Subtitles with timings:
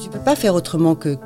[0.00, 1.16] Tu peux pas faire autrement que,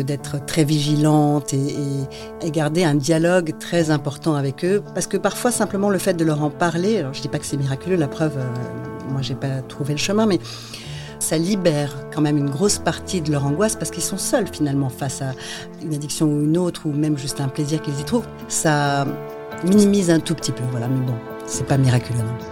[0.00, 4.82] d'être très vigilante et, garder un dialogue très important avec eux.
[4.94, 7.46] Parce que parfois, simplement, le fait de leur en parler, alors je dis pas que
[7.46, 10.38] c'est miraculeux, la preuve, moi, euh, moi, j'ai pas trouvé le chemin, mais
[11.18, 14.88] ça libère quand même une grosse partie de leur angoisse parce qu'ils sont seuls finalement
[14.88, 15.32] face à
[15.82, 18.26] une addiction ou une autre ou même juste un plaisir qu'ils y trouvent.
[18.48, 19.06] Ça
[19.64, 21.14] minimise un tout petit peu, voilà, mais bon,
[21.46, 22.51] c'est pas miraculeux non.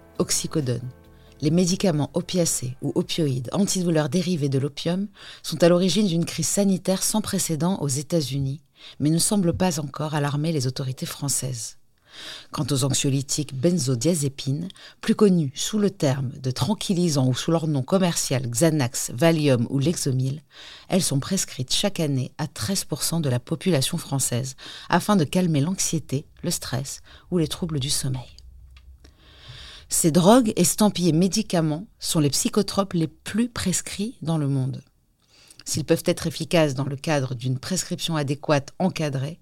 [0.21, 0.87] oxycodone.
[1.41, 5.07] Les médicaments opiacés ou opioïdes antidouleurs dérivés de l'opium
[5.41, 8.61] sont à l'origine d'une crise sanitaire sans précédent aux États-Unis,
[8.99, 11.77] mais ne semblent pas encore alarmer les autorités françaises.
[12.51, 14.67] Quant aux anxiolytiques benzodiazépines,
[14.99, 19.79] plus connus sous le terme de tranquillisants ou sous leur nom commercial Xanax, Valium ou
[19.79, 20.43] Lexomil,
[20.87, 24.55] elles sont prescrites chaque année à 13% de la population française
[24.87, 28.40] afin de calmer l'anxiété, le stress ou les troubles du sommeil.
[29.93, 34.81] Ces drogues estampillées médicaments sont les psychotropes les plus prescrits dans le monde.
[35.65, 39.41] S'ils peuvent être efficaces dans le cadre d'une prescription adéquate encadrée,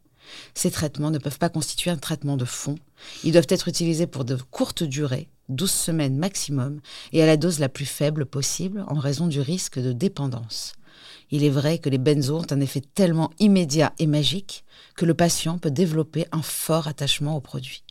[0.56, 2.76] ces traitements ne peuvent pas constituer un traitement de fond.
[3.24, 6.82] Ils doivent être utilisés pour de courtes durées, 12 semaines maximum,
[7.14, 10.74] et à la dose la plus faible possible en raison du risque de dépendance.
[11.30, 14.66] Il est vrai que les benzos ont un effet tellement immédiat et magique
[14.96, 17.84] que le patient peut développer un fort attachement au produit.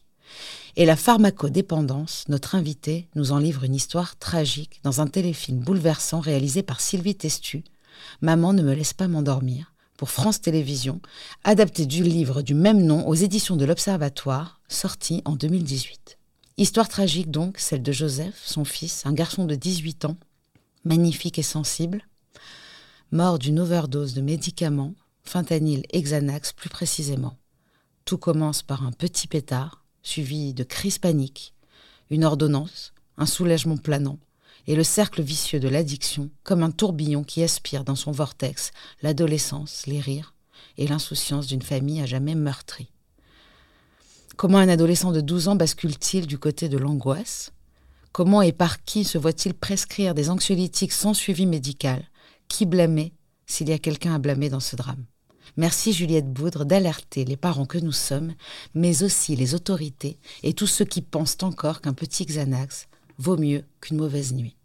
[0.80, 6.20] Et la pharmacodépendance, notre invité nous en livre une histoire tragique dans un téléfilm bouleversant
[6.20, 7.64] réalisé par Sylvie Testu.
[8.20, 11.00] Maman ne me laisse pas m'endormir, pour France Télévisions,
[11.42, 16.16] adapté du livre du même nom aux éditions de l'Observatoire, sorti en 2018.
[16.58, 20.16] Histoire tragique donc, celle de Joseph, son fils, un garçon de 18 ans,
[20.84, 22.02] magnifique et sensible,
[23.10, 24.94] mort d'une overdose de médicaments,
[25.24, 27.36] fentanyl Xanax plus précisément.
[28.04, 31.54] Tout commence par un petit pétard, suivi de crises paniques,
[32.10, 34.18] une ordonnance, un soulagement planant,
[34.66, 38.70] et le cercle vicieux de l'addiction comme un tourbillon qui aspire dans son vortex
[39.02, 40.34] l'adolescence, les rires
[40.76, 42.92] et l'insouciance d'une famille à jamais meurtrie.
[44.36, 47.52] Comment un adolescent de 12 ans bascule-t-il du côté de l'angoisse?
[48.12, 52.04] Comment et par qui se voit-il prescrire des anxiolytiques sans suivi médical?
[52.46, 53.14] Qui blâmer
[53.46, 55.04] s'il y a quelqu'un à blâmer dans ce drame?
[55.56, 58.34] Merci Juliette Boudre d'alerter les parents que nous sommes,
[58.74, 62.88] mais aussi les autorités et tous ceux qui pensent encore qu'un petit Xanax
[63.18, 64.58] vaut mieux qu'une mauvaise nuit.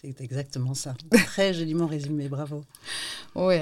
[0.00, 0.94] C'est exactement ça.
[1.26, 2.64] Très joliment résumé, bravo.
[3.34, 3.56] Oui,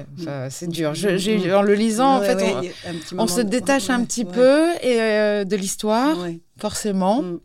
[0.51, 0.91] c'est dur.
[0.91, 2.73] en le lisant, en fait,
[3.17, 6.17] on, se détache un petit peu et, euh, de l'histoire,
[6.57, 7.23] forcément.
[7.23, 7.41] Mm.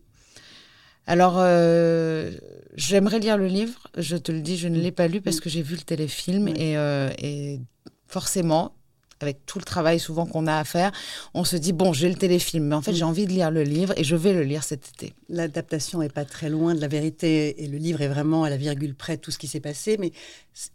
[1.08, 2.32] Alors, euh,
[2.76, 3.88] j'aimerais lire le livre.
[3.98, 5.42] Je te le dis, je ne l'ai pas lu parce mm.
[5.42, 7.60] que j'ai vu le téléfilm et, euh, et
[8.08, 8.76] forcément,
[9.24, 10.92] avec tout le travail souvent qu'on a à faire,
[11.34, 12.96] on se dit bon, j'ai le téléfilm, mais en fait, mm.
[12.96, 15.14] j'ai envie de lire le livre et je vais le lire cet été.
[15.30, 18.58] L'adaptation n'est pas très loin de la vérité et le livre est vraiment à la
[18.58, 20.12] virgule près de tout ce qui s'est passé, mais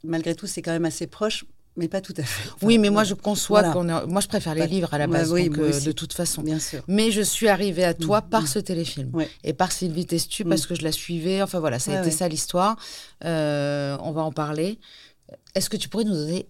[0.02, 1.44] malgré tout, c'est quand même assez proche.
[1.78, 2.50] Mais pas tout à fait.
[2.62, 5.80] oui, mais moi je conçois qu'on moi je préfère les livres à la base, euh,
[5.80, 6.42] de toute façon.
[6.42, 6.82] Bien sûr.
[6.88, 8.28] Mais je suis arrivée à toi mm.
[8.30, 8.46] par mm.
[8.48, 9.12] ce téléfilm
[9.44, 11.40] et par Sylvie Testu parce que je la suivais.
[11.40, 12.76] Enfin voilà, ça a été ça l'histoire.
[13.24, 14.80] Euh, on va en parler.
[15.54, 16.48] Est-ce que tu pourrais nous donner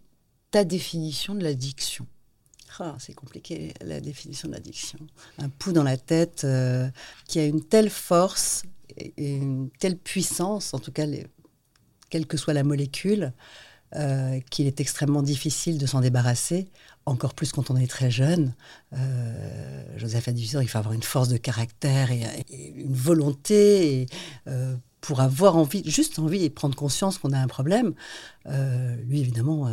[0.51, 2.07] ta définition de l'addiction
[2.81, 4.99] ah, c'est compliqué la définition de l'addiction.
[5.39, 6.89] Un pouls dans la tête euh,
[7.27, 8.63] qui a une telle force
[8.97, 11.07] et une telle puissance, en tout cas,
[12.09, 13.33] quelle que soit la molécule,
[13.97, 16.69] euh, qu'il est extrêmement difficile de s'en débarrasser,
[17.05, 18.55] encore plus quand on est très jeune.
[18.93, 22.45] Euh, Joseph a dit il faut avoir une force de caractère et,
[22.77, 24.07] une volonté
[25.01, 27.95] pour avoir envie, juste envie et prendre conscience qu'on a un problème.
[28.47, 29.69] lui, évidemment,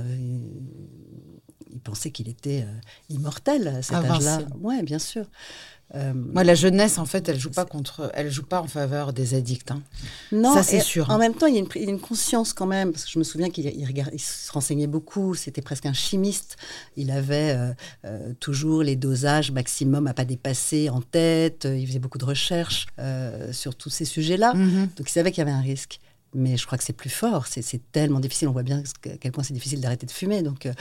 [1.72, 2.66] il pensait qu'il était
[3.10, 4.40] immortel à cet âge-là.
[4.62, 5.26] Oui, bien sûr.
[5.94, 9.14] Euh, Moi, la jeunesse, en fait, elle joue pas contre, elle joue pas en faveur
[9.14, 9.70] des addicts.
[9.72, 9.84] Hein.
[10.32, 11.10] Non, ça c'est sûr.
[11.10, 13.50] En même temps, il y, a une, conscience quand même, parce que je me souviens
[13.50, 15.36] qu'il il, se renseignait beaucoup.
[15.36, 16.58] C'était presque un chimiste.
[16.98, 17.74] Il avait euh,
[18.06, 21.68] euh, toujours les dosages maximum à pas dépasser en tête.
[21.72, 22.88] Il faisait beaucoup de recherches
[23.52, 24.54] sur tous ces sujets-là.
[24.54, 24.96] Mm-hmm.
[24.96, 26.00] Donc, il savait qu'il y avait un risque
[26.36, 27.48] mais je crois que c'est plus fort.
[27.48, 28.48] C'est tellement difficile.
[28.48, 30.42] On voit bien à quel point c'est difficile d'arrêter de fumer.
[30.42, 30.74] Donc, euh,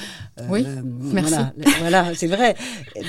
[0.49, 1.35] oui, euh, merci.
[1.81, 2.55] Voilà, c'est vrai.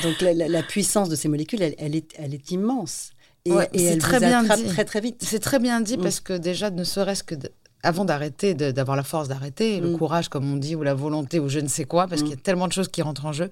[0.04, 3.12] Donc, la, puissance de ces molécules, elle, est, elle est immense.
[3.46, 4.66] Et, et elle très bien dit.
[4.66, 5.24] très très vite.
[5.24, 6.02] C'est très bien dit mm.
[6.02, 7.36] parce que déjà, ne serait-ce que
[7.86, 9.98] avant d'arrêter, d'avoir la force d'arrêter, le mm.
[9.98, 12.24] courage, comme on dit, ou la volonté, ou je ne sais quoi, parce mm.
[12.24, 13.50] qu'il y a tellement de choses qui rentrent en jeu,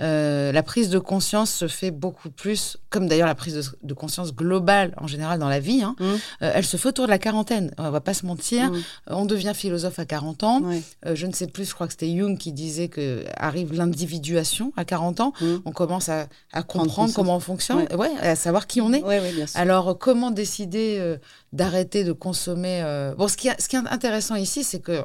[0.00, 4.34] euh, la prise de conscience se fait beaucoup plus, comme d'ailleurs la prise de, conscience
[4.34, 5.96] globale en général dans la vie, hein.
[5.98, 6.04] mm.
[6.04, 7.72] euh, elle se fait autour de la quarantaine.
[7.76, 8.70] On va pas se mentir,
[9.08, 10.62] on devient philosophe à 40 ans.
[11.06, 14.72] Euh, je ne sais plus, je crois que c'était Jung qui disait que arrive l'individuation
[14.76, 15.32] à 40 ans.
[15.64, 16.28] On commence à,
[16.62, 18.10] comprendre comment on fonctionne, ouais.
[18.20, 19.02] à savoir qui on est.
[19.54, 21.18] Alors, comment décider
[21.52, 22.82] d'arrêter de consommer.
[22.82, 25.02] Euh, bon, ce qui, ce qui, est intéressant ici, c'est que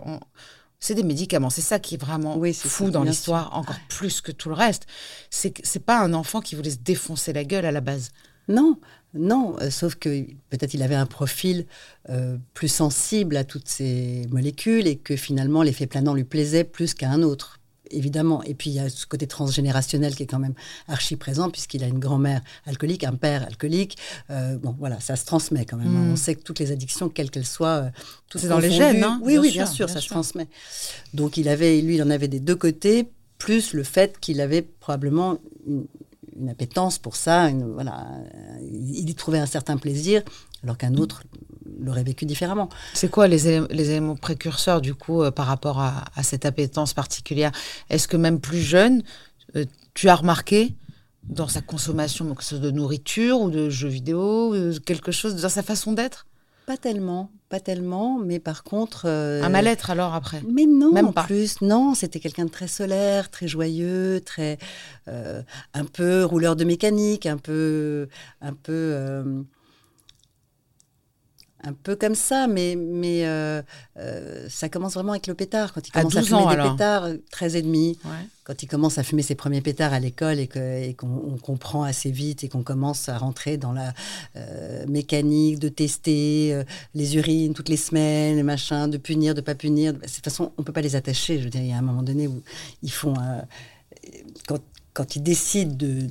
[0.79, 1.49] c'est des médicaments.
[1.49, 4.85] C'est ça qui est vraiment fou dans l'histoire, encore plus que tout le reste.
[5.29, 8.09] C'est c'est pas un enfant qui voulait se défoncer la gueule à la base.
[8.47, 8.79] Non,
[9.13, 9.57] non.
[9.61, 11.65] Euh, sauf que peut-être il avait un profil
[12.09, 16.93] euh, plus sensible à toutes ces molécules et que finalement l'effet planant lui plaisait plus
[16.93, 17.56] qu'à un autre
[17.91, 18.43] évidemment.
[18.43, 20.53] Et puis il y a ce côté transgénérationnel qui est quand même
[20.87, 23.97] archi présent, puisqu'il a une grand-mère alcoolique, un père alcoolique.
[24.29, 25.95] Euh, bon, voilà, ça se transmet quand même.
[25.95, 26.07] Hein.
[26.09, 26.17] On hmm.
[26.17, 27.89] sait que toutes les addictions, quelles qu'elles soient, euh,
[28.29, 29.03] tout c'est dans les gènes.
[29.03, 30.47] Hein, oui, oui, bien, sûr, ça se transmet.
[31.13, 34.61] Donc il avait, lui, il en avait des deux côtés, plus le fait qu'il avait
[34.61, 35.37] probablement
[35.67, 35.85] une,
[36.49, 37.49] appétence pour ça.
[37.73, 38.07] voilà,
[38.61, 40.21] il y trouvait un certain plaisir,
[40.63, 41.23] alors qu'un autre
[41.79, 42.69] l'aurait vécu différemment.
[42.93, 47.51] C'est quoi les, éléments, précurseurs, du coup, euh, par rapport à, cette appétence particulière?
[47.89, 49.03] Est-ce que même plus jeune,
[49.55, 50.75] euh, tu as remarqué
[51.23, 55.91] dans sa consommation, soit de nourriture ou de jeux vidéo, quelque chose dans sa façon
[55.91, 56.25] d'être?
[56.65, 59.03] Pas tellement, pas tellement, mais par contre...
[59.05, 60.41] Euh, un mal-être alors après?
[60.49, 61.23] Mais non, même pas.
[61.23, 64.57] plus, non, c'était quelqu'un de très solaire, très joyeux, très...
[65.07, 68.07] un peu rouleur de mécanique, un peu...
[68.41, 69.45] Un peu
[71.67, 73.61] un peu comme ça, mais, mais euh,
[73.97, 75.73] euh, ça commence vraiment avec le pétard.
[75.73, 77.99] Quand il commence à, fumer des pétards, 13 et demi,
[78.45, 82.45] quand il commence à fumer ses premiers pétards à l'école et qu'on comprend assez vite
[82.45, 83.93] et qu'on commence à rentrer dans la
[84.37, 86.63] euh, mécanique de tester
[86.95, 89.93] les urines toutes les semaines, les machins, de punir, de pas punir.
[89.93, 91.37] De toute façon, on peut pas les attacher.
[91.37, 92.41] Je veux dire, il y a un moment donné où
[92.81, 93.15] ils font...
[94.47, 94.61] quand,
[94.93, 96.07] quand ils décident de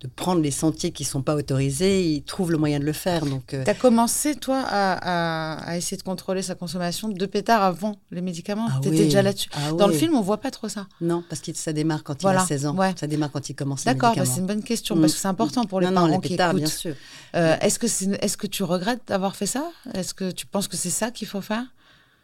[0.00, 2.92] de prendre les sentiers qui ne sont pas autorisés, ils trouvent le moyen de le
[2.94, 3.26] faire.
[3.26, 7.96] Donc, euh, Tu as commencé, toi, à, essayer de contrôler sa consommation de pétards avant
[8.10, 8.68] les médicaments?
[8.70, 9.50] Ah Tu étais déjà là-dessus.
[9.52, 10.86] Ah Dans le film, on ne voit pas trop ça.
[11.02, 12.76] Non, parce que ça démarre quand il a 16 ans.
[12.96, 15.28] Ça démarre quand il commence les D'accord, bah, c'est une bonne question, parce que c'est
[15.28, 16.94] important pour les non, parents non, les pétards, bien sûr.
[17.36, 17.86] Euh, est-ce, que
[18.24, 19.70] est-ce que tu regrettes d'avoir fait ça?
[19.94, 21.64] Est-ce que tu penses que c'est ça qu'il faut faire?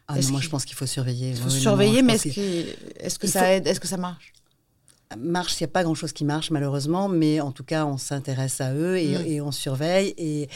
[0.09, 1.31] Ah non, moi je pense qu'il faut surveiller.
[1.31, 4.33] Il faut surveiller, mais est-ce, que, est-ce que ça aide Est-ce que ça marche?
[5.15, 8.61] Marche, il n'y a pas grand-chose qui marche malheureusement, mais en tout cas, on s'intéresse
[8.61, 10.15] à eux et, on surveille.
[10.17, 10.49] Et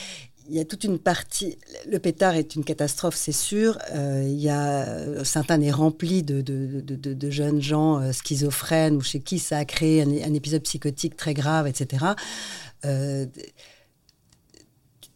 [0.49, 1.59] il y a toute une partie.
[1.89, 3.79] Le pétard est une catastrophe, c'est sûr.
[3.93, 9.21] Euh, il y a Sainte-Anne est rempli de, de, jeunes gens euh, schizophrènes ou chez
[9.21, 12.05] qui ça a créé un, épisode psychotique très grave, etc.
[12.85, 13.27] Euh,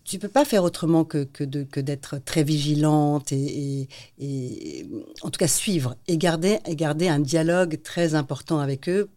[0.04, 3.88] tu peux pas faire autrement que, que, que d'être très vigilante et,
[4.19, 4.86] et,
[5.22, 9.08] en tout cas suivre et garder, et garder un dialogue très important avec eux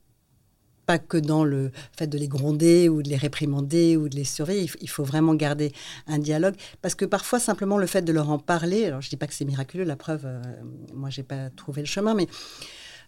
[0.88, 4.24] pas que dans le fait de les gronder ou de les réprimander ou de les
[4.24, 4.72] surveiller.
[4.82, 5.72] Il, faut vraiment garder
[6.08, 9.18] un dialogue parce que parfois simplement le fait de leur en parler, alors je dis
[9.18, 10.64] pas que c'est miraculeux, la preuve, moi, euh,
[10.96, 12.28] moi j'ai pas trouvé le chemin, mais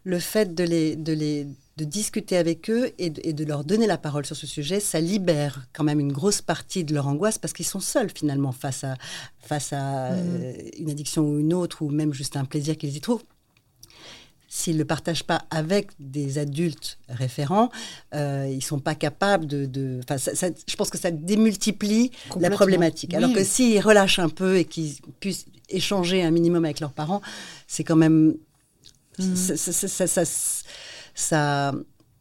[0.04, 3.98] le fait de les, de les de discuter avec eux et de, leur donner la
[3.98, 7.54] parole sur ce sujet, ça libère quand même une grosse partie de leur angoisse parce
[7.54, 8.96] qu'ils sont seuls finalement face à,
[9.40, 10.16] face à mmh.
[10.18, 13.24] euh, une addiction ou une autre ou même juste un plaisir qu'ils y trouvent
[14.50, 17.70] s'ils ne le partagent pas avec des adultes référents,
[18.16, 20.02] euh, ils ne sont pas capables de...
[20.10, 23.14] je pense que ça démultiplie la problématique.
[23.14, 27.22] Alors que s'ils relâchent un peu et qu'ils puissent échanger un minimum avec leurs parents,
[27.68, 28.36] c'est quand même...
[29.20, 29.36] Mhm.
[31.16, 31.74] Ça,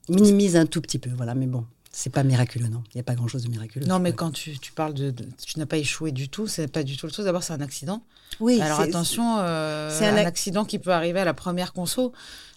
[0.08, 1.34] minimise un tout petit peu, voilà.
[1.34, 1.64] Mais bon,
[1.98, 2.84] c'est pas miraculeux, non.
[2.94, 3.84] Il n'y a pas grand-chose de miraculeux.
[3.84, 5.12] Non, mais quand tu, parles de,
[5.44, 7.24] Tu n'as pas échoué du tout, c'est pas du tout le truc.
[7.24, 8.02] D'abord, c'est un accident.
[8.38, 8.60] Oui.
[8.60, 12.12] Alors attention, euh, c'est un, accident qui peut arriver à la première conso.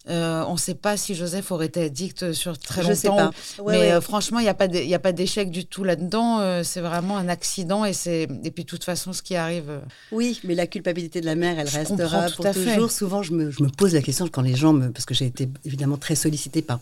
[0.10, 2.94] Euh, on ne sit pas si Joseph aurait été addict sur très longtemps.
[2.94, 3.32] Je sais pas.
[3.72, 6.40] mais euh, franchement, il n'y a pas d'échec du tout là-dedans.
[6.40, 9.82] Euh, c'est vraiment un accident et c'est et puis de toute façon, ce qui arrive.
[10.12, 12.92] Oui, mais la culpabilité de la mère, elle restera pour toujours.
[12.92, 15.26] Souvent, je me, je me, pose la question quand les gens me, parce que j'ai
[15.26, 16.80] été évidemment très sollicitée par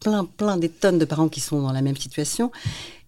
[0.00, 2.50] plein, plein des tonnes de parents qui sont dans la même situation.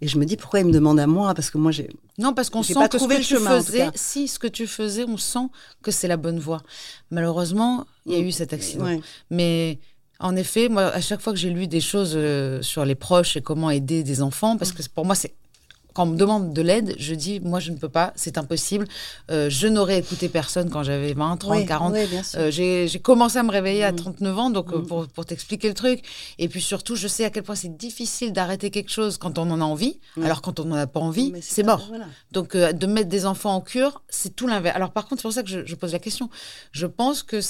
[0.00, 1.34] Et je me dis pourquoi ils me demandent à moi?
[1.34, 4.28] Parce que moi j'ai non parce qu'on sent pas que ce que tu faisais si
[4.28, 5.49] ce que tu faisais on sent
[5.82, 6.62] que c'est la bonne voie.
[7.11, 9.00] Malheureusement il y a eu cet accident.
[9.30, 9.78] Mais
[10.20, 13.37] en effet moi à chaque fois que j'ai lu des choses euh, sur les proches
[13.37, 15.34] et comment aider des enfants parce que pour moi c'est
[15.92, 18.87] quand on me demande de l'aide, je dis, moi, je ne peux pas, c'est impossible.
[19.30, 21.94] Euh, je n'aurais écouté personne quand j'avais 20, 30, 40.
[22.50, 24.38] j'ai commencé à me réveiller à 39 mm.
[24.38, 26.02] ans, donc euh, pour, pour t'expliquer le truc.
[26.38, 29.50] Et puis surtout, je sais à quel point c'est difficile d'arrêter quelque chose quand on
[29.50, 29.99] en a envie.
[30.22, 31.90] Alors quand on n'en a pas envie, c'est mort.
[32.30, 34.76] Donc euh, de mettre des enfants en cure, c'est tout l'inverse.
[34.76, 36.30] Alors par contre, c'est pour ça que je, je pose la question.
[36.72, 37.40] Je pense que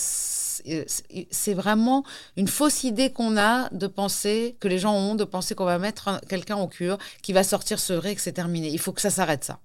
[1.31, 2.05] c'est vraiment
[2.37, 5.79] une fausse idée qu'on a de penser, que les gens ont, de penser qu'on va
[5.79, 8.69] mettre quelqu'un en cure, qui va sortir sevré et que c'est terminé.
[8.69, 9.59] Il faut que ça s'arrête, ça.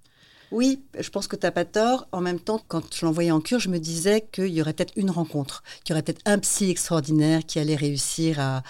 [0.50, 2.08] Oui, je pense que tu n'as pas tort.
[2.12, 4.94] En même temps, quand je l'envoyais en cure, je me disais qu'il y aurait peut-être
[4.96, 8.62] une rencontre, qu'il y aurait peut-être un psy extraordinaire qui allait réussir à,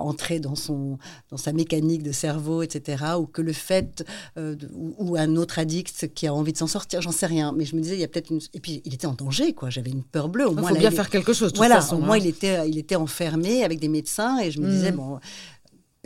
[0.00, 0.98] entrer dans, son,
[1.30, 3.04] dans sa mécanique de cerveau, etc.
[3.18, 4.04] Ou que le fait,
[4.38, 7.52] euh, ou, un autre addict qui a envie de s'en sortir, j'en sais rien.
[7.56, 8.40] Mais je me disais, il y a peut-être une.
[8.52, 9.70] Et puis, il était en danger, quoi.
[9.70, 10.46] J'avais une peur bleue.
[10.50, 11.98] Il faut bien faire quelque chose, de voilà, façon.
[11.98, 12.18] Moi, hein.
[12.18, 14.96] il, était, il était enfermé avec des médecins et je me disais, mmh.
[14.96, 15.18] bon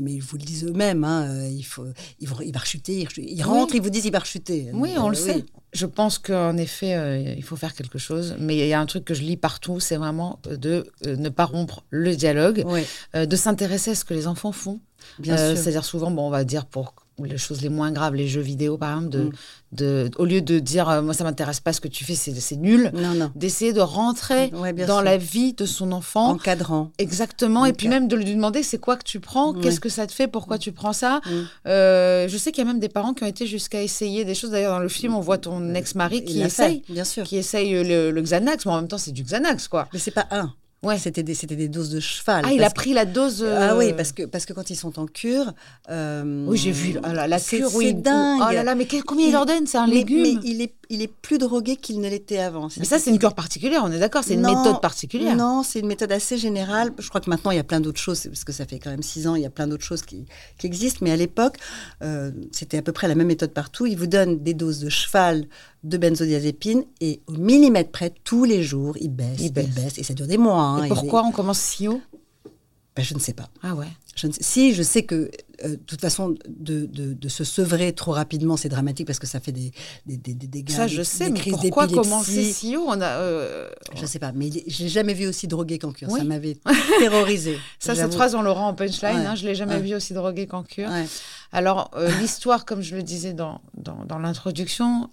[0.01, 1.87] mais ils vous le disent eux-mêmes, hein, euh, il, faut,
[2.19, 4.71] il, va, il va rechuter, il, rentre, ils vous disent il va rechuter.
[4.73, 5.45] Oui, on le euh, sait.
[5.73, 8.87] Je pense qu'en effet, euh, il faut faire quelque chose, mais il y a un
[8.87, 12.65] truc que je lis partout, c'est vraiment de ne pas rompre le dialogue,
[13.15, 14.81] de s'intéresser à ce que les enfants font.
[15.23, 18.77] C'est-à-dire souvent, bon, on va dire pour les choses les moins graves, les jeux vidéo
[18.77, 19.33] par exemple, de, mm.
[19.73, 22.57] de, au lieu de dire euh, moi ça m'intéresse pas ce que tu fais, c'est
[22.57, 22.93] nul,
[23.35, 24.51] d'essayer de rentrer
[24.87, 26.31] dans la vie de son enfant.
[26.31, 26.91] Encadrant.
[26.99, 30.07] Exactement, et puis même de lui demander c'est quoi que tu prends, qu'est-ce que ça
[30.07, 31.21] te fait, pourquoi tu prends ça?
[31.27, 31.31] Mm.
[31.69, 34.35] Euh, je sais qu'il y a même des parents qui ont été jusqu'à essayer des
[34.35, 34.51] choses.
[34.51, 37.25] D'ailleurs dans le film on voit ton ex-mari qui essaye, bien sûr.
[37.25, 39.89] qui essaye le, le, Xanax, mais en même temps c'est du Xanax quoi.
[39.93, 40.53] Mais c'est pas un.
[40.83, 40.99] Ouais.
[40.99, 42.43] C'était des, des doses de cheval.
[42.47, 43.45] Ah, il a pris la dose.
[43.45, 45.53] Ah oui, parce que, parce que quand ils sont en cure.
[45.91, 46.99] Euh, oui, j'ai vu.
[47.03, 47.89] Ah la cure, oui.
[47.89, 48.41] C'est dingue.
[48.49, 50.23] Oh là là, mais combien il, il leur donne C'est un légume?
[50.23, 52.69] Mais il est il est plus drogué qu'il ne l'était avant.
[52.77, 55.79] Mais ça, c'est une cure particulière, on est d'accord C'est une méthode particulière Non, c'est
[55.79, 56.93] une méthode assez générale.
[56.99, 58.91] Je crois que maintenant, il y a plein d'autres choses, parce que ça fait quand
[58.91, 60.27] même six ans, il y a plein d'autres choses qui,
[60.65, 61.01] existent.
[61.03, 61.57] Mais à l'époque,
[62.03, 63.87] euh, c'était à peu près la même méthode partout.
[63.87, 65.47] Il vous donne des doses de cheval
[65.83, 69.97] de benzodiazépine et au millimètre près, tous les jours, il baisse, il baisse.
[69.97, 70.61] et ça dure des mois.
[70.61, 72.03] Hein, et pourquoi on commence si haut?
[73.01, 73.49] Ben, Je ne sais pas.
[73.63, 73.89] Ah ouais
[74.41, 75.31] si, je sais que,
[75.65, 79.41] euh, de toute façon, de, de, se sevrer trop rapidement, c'est dramatique parce que ça
[79.41, 79.73] fait des,
[80.07, 80.71] des, des, des dégâts.
[80.71, 82.85] Ça, je sais, mais pourquoi commencer si haut?
[82.87, 85.93] On a, euh, Je ne sais pas, mais je l'ai jamais vu aussi drogué qu'en
[85.93, 86.11] cure.
[86.11, 86.59] Ça m'avait
[86.99, 87.59] terrorisé.
[87.79, 89.27] ça, cette phrase, on l'aura en punchline.
[89.27, 90.91] Hein, je l'ai jamais vu aussi drogué qu'en cure.
[91.53, 95.11] Alors, euh, l'histoire, comme je le disais dans, dans, dans l'introduction,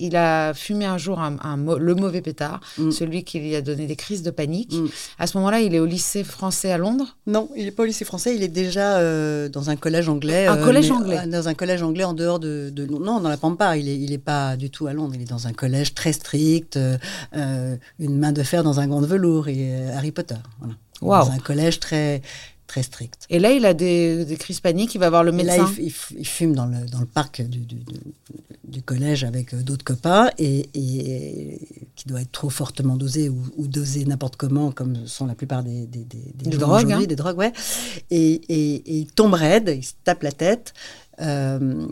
[0.00, 1.36] il a fumé un jour un,
[1.78, 2.90] le mauvais pétard, mm.
[2.90, 4.74] celui qui lui a donné des crises de panique.
[4.74, 4.86] Mm.
[5.18, 7.86] À ce moment-là, il est au lycée français à Londres Non, il n'est pas au
[7.86, 10.46] lycée français, il est déjà euh, dans un collège anglais.
[10.46, 12.72] Un collège euh, anglais euh, Dans un collège anglais en dehors de...
[12.88, 15.30] non, dans la Pampa, il n'est il est pas du tout à Londres, il est
[15.30, 16.78] dans un collège très strict,
[17.34, 20.36] une main de fer dans un gant de velours et Harry Potter.
[20.60, 21.24] Voilà.
[21.24, 22.22] Dans un collège très
[22.68, 23.26] très strict.
[23.30, 25.56] Et là, il a des, des crises paniques, il va voir le médecin.
[25.56, 30.30] là, il, fume dans le, dans le parc du, du, collège avec euh, d'autres copains
[30.38, 30.68] et,
[31.96, 35.86] qui doit être trop fortement dosé ou, dosé n'importe comment, comme sont la plupart des,
[35.86, 36.92] des, des, drogues.
[36.92, 37.02] Hein.
[37.02, 37.52] Des drogues, ouais.
[38.10, 40.74] Et, il tombe raide, il se tape la tête.
[41.20, 41.86] Euh,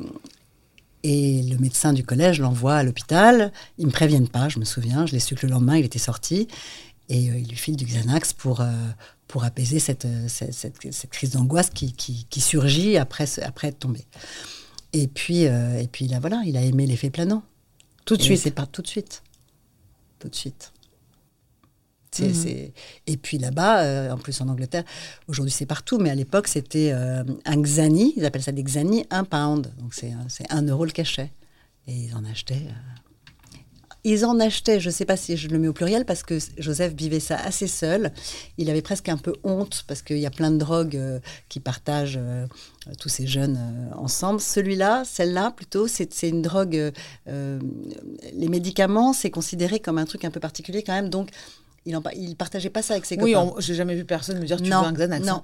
[1.02, 3.50] et le médecin du collège l'envoie à l'hôpital.
[3.78, 5.06] Ils ne me préviennent pas, je me souviens.
[5.06, 6.48] Je l'ai su que le lendemain, il était sorti.
[7.08, 8.60] Et euh, il lui file du Xanax pour,
[9.28, 14.04] pour apaiser cette, cette, cette, crise d'angoisse qui, qui, qui, surgit après, après être tombé.
[14.92, 17.42] Et puis, euh, et puis là, voilà, il a aimé l'effet planant.
[18.04, 18.38] Tout de suite.
[18.38, 19.22] C'est pas tout de suite.
[20.18, 20.72] Tout de suite.
[22.18, 22.70] Mhm.
[23.06, 24.84] Et puis là-bas, euh, en plus en Angleterre,
[25.28, 29.04] aujourd'hui c'est partout, mais à l'époque c'était euh, un xani, ils appellent ça des xani,
[29.10, 29.70] un pound.
[29.78, 31.30] Donc c'est, c'est un euro le cachet.
[31.86, 32.68] Et ils en achetaient
[34.04, 36.38] ils en achetaient, je ne sais pas si je le mets au pluriel, parce que
[36.58, 38.12] Joseph vivait ça assez seul.
[38.56, 41.58] Il avait presque un peu honte, parce qu'il y a plein de drogues euh, qui
[41.58, 42.46] partagent euh,
[43.00, 44.40] tous ces jeunes euh, ensemble.
[44.40, 46.92] Celui-là, celle-là, plutôt, c'est une drogue.
[47.26, 51.10] les médicaments, c'est considéré comme un truc un peu particulier quand même.
[51.10, 51.30] Donc,
[51.86, 53.52] il, en, il partageait pas ça avec ses oui, copains.
[53.56, 55.24] Oui, j'ai jamais vu personne me dire tu veux un Xanax.
[55.24, 55.40] Non,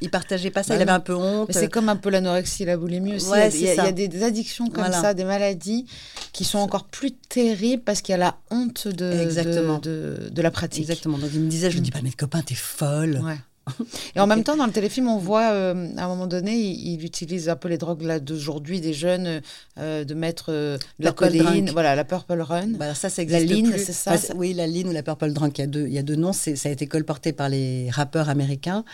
[0.00, 0.66] il partageait pas ça.
[0.76, 1.50] Bah il avait un peu honte.
[1.52, 3.30] C'est comme un peu l'anorexie, la boulimie aussi.
[3.54, 5.86] il, y a, des, addictions comme ça, des maladies
[6.32, 9.78] qui sont encore plus terribles parce qu'il y a la honte de, Exactement.
[9.78, 10.82] De, de, la pratique.
[10.82, 11.18] Exactement.
[11.18, 13.20] Donc il me disait, je lui dis, pas, mais copain, t'es folle.
[13.24, 13.38] Ouais.
[14.14, 17.04] Et en même temps, dans le téléfilm, on voit, euh, à un moment donné, il,
[17.04, 19.42] utilise un peu les drogues d'aujourd'hui des jeunes,
[19.78, 22.68] euh, de mettre euh, la codéine, voilà, la Purple Run.
[22.78, 25.62] Bah ça, c'est La ligne, c'est ça, Oui, la ligne ou la Purple Drunk, il
[25.62, 26.32] y a deux, il y a deux noms.
[26.32, 28.84] Ça a été colporté par les rappeurs américains.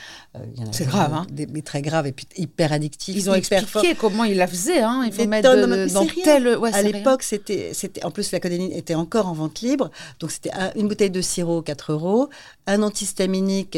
[0.72, 3.14] c'est grave, hein des, Mais très grave et puis hyper addictif.
[3.16, 4.80] Ils ont expliqué comment ils la faisaient.
[4.80, 5.02] Hein.
[5.06, 5.54] Il faut mettre
[5.92, 6.56] dans tel...
[6.56, 8.04] Ouais, à l'époque, c'était, c'était...
[8.04, 9.90] En plus, la codéine était encore en vente libre.
[10.18, 12.30] Donc, c'était une bouteille de sirop, 4 euros.
[12.66, 13.76] Un antihistaminique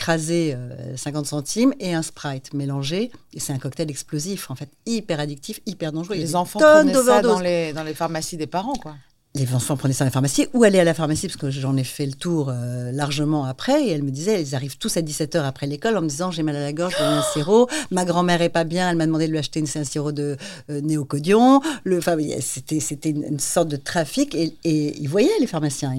[0.00, 0.56] écrasé
[0.96, 3.10] 50 euh, centimes et un Sprite mélangé.
[3.34, 6.16] Et c'est un cocktail explosif, en fait, hyper addictif, hyper dangereux.
[6.16, 8.94] Les enfants prenaient ça dans les, dans les pharmacies des parents, quoi.
[9.36, 11.76] Les enfants prenaient ça à la pharmacie ou allaient à la pharmacie, parce que j'en
[11.76, 15.02] ai fait le tour euh, largement après, et elle me disait, ils arrivent tous à
[15.02, 18.04] 17h après l'école en me disant, j'ai mal à la gorge, j'ai un sirop, ma
[18.04, 20.36] grand-mère est pas bien, elle m'a demandé de lui acheter une, un sirop de
[20.68, 22.00] euh, néocodion, le,
[22.40, 25.92] c'était, c'était une, sorte de trafic, et, et ils voyaient les pharmaciens,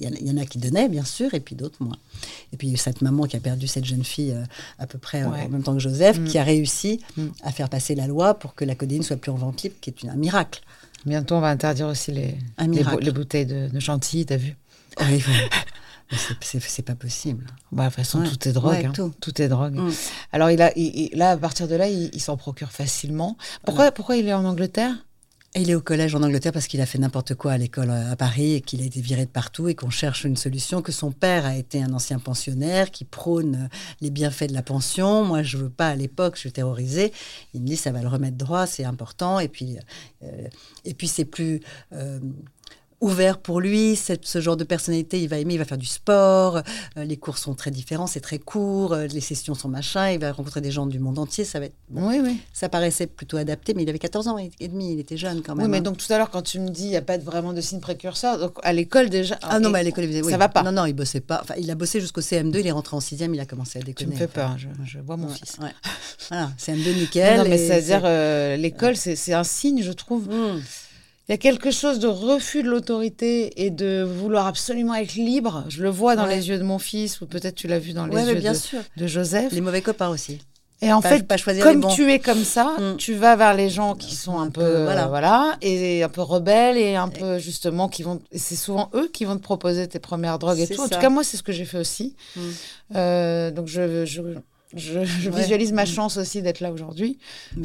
[0.00, 1.96] il y, en a qui donnaient, bien sûr, et puis d'autres moins.
[2.52, 4.44] Et puis cette maman qui a perdu cette jeune fille euh,
[4.78, 6.24] à peu près en même temps que Joseph, mm.
[6.24, 7.26] qui a réussi mm.
[7.42, 9.90] à faire passer la loi pour que la codéine soit plus en vente libre, qui
[9.90, 10.62] est un miracle.
[11.06, 14.56] Bientôt, on va interdire aussi les, les, bouteilles de, de chantilly, t'as vu?
[15.00, 15.22] Oui,
[16.40, 17.46] c'est pas possible.
[17.70, 18.86] Bah, de toute façon, tout est drogue.
[18.86, 19.10] Hein.
[19.20, 19.42] tout.
[19.42, 19.74] est drogue.
[19.74, 19.92] Mm.
[20.32, 20.72] Alors, il a,
[21.14, 23.36] là, à partir de là, il, s'en procure facilement.
[23.64, 24.94] Pourquoi, pourquoi il est en Angleterre?
[25.56, 28.14] Il est au collège en Angleterre parce qu'il a fait n'importe quoi à l'école à
[28.16, 31.10] Paris et qu'il a été viré de partout et qu'on cherche une solution, que son
[31.10, 35.24] père a été un ancien pensionnaire qui prône les bienfaits de la pension.
[35.24, 37.12] Moi, je veux pas à l'époque, je suis terrorisée.
[37.54, 39.40] Il me dit ça va le remettre droit, c'est important.
[39.40, 39.78] Et puis,
[40.22, 40.48] euh,
[40.96, 41.60] puis c'est plus
[41.92, 42.20] euh,
[43.00, 46.62] ouvert pour lui, ce genre de personnalité, il va aimer, il va faire du sport,
[46.96, 50.18] euh, les cours sont très différents, c'est très court, euh, les sessions sont machin, il
[50.18, 51.76] va rencontrer des gens du monde entier, ça va être...
[51.92, 52.40] oui, oui.
[52.52, 55.54] Ça paraissait plutôt adapté, mais il avait 14 ans et demi, il était jeune quand
[55.54, 55.66] même.
[55.66, 55.82] Oui, mais hein.
[55.82, 57.80] donc tout à l'heure, quand tu me dis, il n'y a pas vraiment de signe
[57.80, 59.38] précurseur, donc à l'école déjà...
[59.42, 60.30] Ah non, mais à l'école, il faisait...
[60.30, 61.40] Ça va pas Non, non, il bossait pas.
[61.42, 63.82] Enfin, il a bossé jusqu'au CM2, il est rentré en 6e, il a commencé à
[63.82, 64.10] déconner.
[64.10, 65.56] Tu me fais peur, je, vois mon fils.
[66.28, 67.38] Voilà, CM2, nickel.
[67.38, 70.28] Non, mais c'est-à-dire, euh, l'école, c'est un signe, je trouve...
[70.28, 70.60] Mmh.
[71.28, 75.64] Il y a quelque chose de refus de l'autorité et de vouloir absolument être libre.
[75.68, 78.06] Je le vois dans les yeux de mon fils, ou peut-être tu l'as vu dans
[78.06, 79.52] les yeux de, de, Joseph.
[79.52, 80.40] Les mauvais copains aussi.
[80.80, 82.96] Et en fait, pas comme tu es comme ça, mm.
[82.96, 85.08] tu vas vers les gens qui sont un, peu, voilà.
[85.08, 85.56] voilà.
[85.60, 88.22] et un peu rebelles et un peu justement qui vont.
[88.32, 90.80] C'est souvent eux qui vont te proposer tes premières drogues et tout.
[90.80, 92.14] En tout cas, moi, c'est ce que j'ai fait aussi.
[92.36, 92.40] Mm.
[92.94, 94.22] Euh, donc je, je
[94.74, 97.18] je, visualise ma chance aussi d'être là aujourd'hui.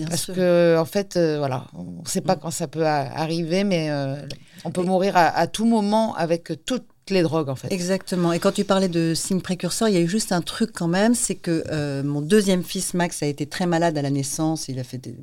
[0.10, 2.40] Parce que, en fait, euh, voilà, on ne sait pas mm.
[2.42, 4.16] quand ça peut arriver, mais euh,
[4.64, 7.70] on peut mourir à, tout moment avec toutes les drogues, en fait.
[7.74, 8.32] Exactement.
[8.32, 10.88] Et quand tu parlais de signes précurseurs, il y a eu juste un truc quand
[10.88, 14.70] même, c'est que euh, mon deuxième fils, Max, a été très malade à la naissance.
[14.70, 15.18] Il a fait des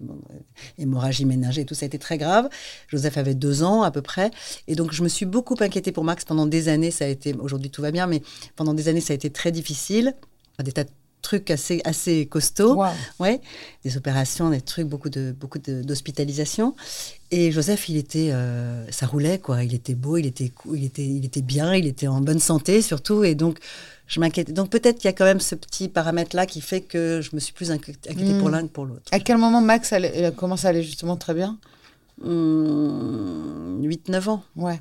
[0.77, 2.51] hémorragies ménagées et tout, ça a été très grave.
[2.89, 4.31] Joseph avait deux ans à peu près.
[4.69, 6.91] Et donc, je me suis beaucoup inquiétée pour Max pendant des années.
[6.91, 8.21] Ça a été, aujourd'hui tout va bien, mais
[8.57, 10.15] pendant des années, ça a été très difficile.
[10.63, 12.83] Des tas de trucs assez, assez costauds.
[13.19, 13.41] Ouais,
[13.85, 16.75] des opérations, des trucs, beaucoup de beaucoup d'hospitalisation.
[17.31, 19.63] Et Joseph, il était, euh, ça roulait quoi.
[19.63, 22.83] Il était beau, il était, il était, il était bien, il était en bonne santé
[22.83, 23.25] surtout.
[23.25, 23.59] Et donc,
[24.07, 24.53] je m'inquiète.
[24.53, 27.41] Donc peut-être qu'il y a quand même ce petit paramètre-là qui fait que je me
[27.41, 28.53] suis plus inquiétée pour hmm.
[28.53, 29.03] l'un que pour l'autre.
[29.13, 31.59] À quel moment Max a commencé à aller justement très bien?
[32.23, 34.43] 8-9 hmm, ans.
[34.57, 34.81] Ouais.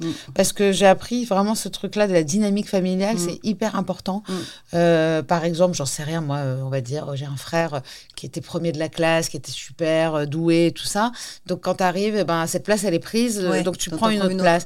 [0.00, 0.10] Mm.
[0.34, 3.18] Parce que j'ai appris vraiment ce truc-là de la dynamique familiale, mm.
[3.18, 4.22] c'est hyper important.
[4.28, 4.34] Mm.
[4.74, 7.82] Euh, par exemple, j'en sais rien, moi, euh, on va dire, j'ai un frère
[8.16, 11.12] qui était premier de la classe, qui était super euh, doué, tout ça.
[11.46, 14.22] Donc quand tu arrives, eh ben, cette place, elle est prise, donc tu prends une
[14.22, 14.64] autre place.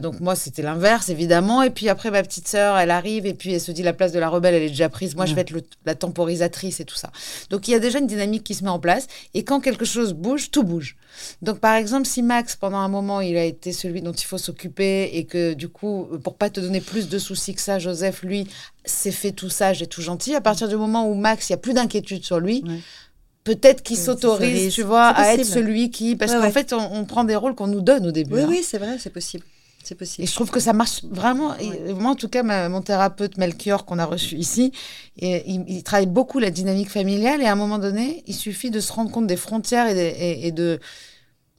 [0.00, 1.62] donc moi, c'était l'inverse, évidemment.
[1.62, 4.12] Et puis après, ma petite sœur, elle arrive et puis elle se dit, la place
[4.12, 5.14] de la rebelle, elle est déjà prise.
[5.16, 7.10] Moi, je vais être la temporisatrice et tout ça.
[7.50, 9.06] Donc il y a déjà une dynamique qui se met en place.
[9.34, 10.96] Et quand quelque chose bouge, tout bouge.
[11.42, 14.38] Donc par exemple, si Max, pendant un moment, il a été celui dont il faut
[14.46, 18.22] s'occuper et que du coup, pour pas te donner plus de soucis que ça, Joseph,
[18.22, 18.46] lui,
[18.84, 20.34] s'est fait tout sage et tout gentil.
[20.34, 22.64] À partir du moment où Max, il y a plus d'inquiétude sur lui.
[23.44, 26.16] Peut-être qu'il s'autorise, tu vois, à être celui qui.
[26.16, 28.34] Parce qu'en fait, on, prend des rôles qu'on nous donne au début.
[28.34, 28.46] Oui, hein.
[28.48, 29.44] oui, c'est vrai, c'est possible.
[29.84, 30.24] C'est possible.
[30.24, 31.54] Et je trouve que ça marche vraiment.
[31.94, 34.72] moi, en tout cas, mon thérapeute Melchior, qu'on a reçu ici,
[35.16, 37.40] et, il, travaille beaucoup la dynamique familiale.
[37.40, 40.80] Et à un moment donné, il suffit de se rendre compte des frontières et, de.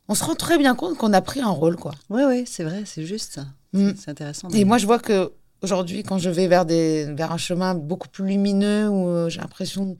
[0.09, 1.93] On se rend très bien compte qu'on a pris un rôle, quoi.
[2.09, 3.39] Oui, oui, c'est vrai, c'est juste.
[3.73, 3.91] Mm.
[3.97, 4.49] C'est intéressant.
[4.49, 8.07] Et moi, je vois que aujourd'hui, quand je vais vers, des, vers un chemin beaucoup
[8.07, 9.97] plus lumineux, où euh, j'ai l'impression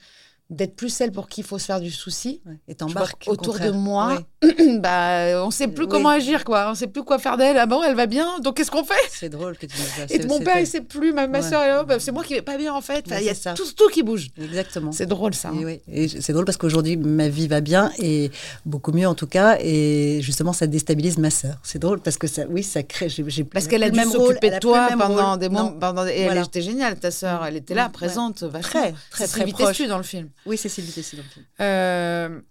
[0.49, 3.69] d'être plus celle pour qui il faut se faire du souci, et t'embarques autour de
[3.69, 4.21] moi
[4.79, 6.69] bah, on sait plus comment agir, quoi.
[6.69, 7.57] On sait plus quoi faire d'elle.
[7.57, 8.93] Ah bon, elle va bien, donc qu'est-ce qu'on fait?
[9.09, 11.99] C'est drôle que tu me Et mon père, il sait plus, ma, ma soeur, bah,
[11.99, 13.05] c'est moi qui vais pas bien, en fait.
[13.07, 14.27] Il y a tout, tout, qui bouge.
[14.39, 14.91] Exactement.
[14.91, 15.51] C'est drôle, ça.
[15.59, 15.77] Et, hein.
[15.91, 18.29] et c'est drôle parce qu'aujourd'hui, ma vie va bien, et
[18.65, 21.55] beaucoup mieux en tout cas, et justement, ça déstabilise ma soeur.
[21.63, 23.07] C'est drôle parce que ça, oui, ça crée.
[23.51, 25.73] parce qu'elle a dû s'occuper de toi pendant des moments.
[26.07, 27.43] Et elle était géniale, ta soeur.
[27.45, 28.69] Elle était là, présente, vachement.
[28.69, 29.81] Très, très, très proche.
[29.87, 30.29] dans le film.
[30.45, 32.43] Oui, c'est Sylvie Tessu dans le film.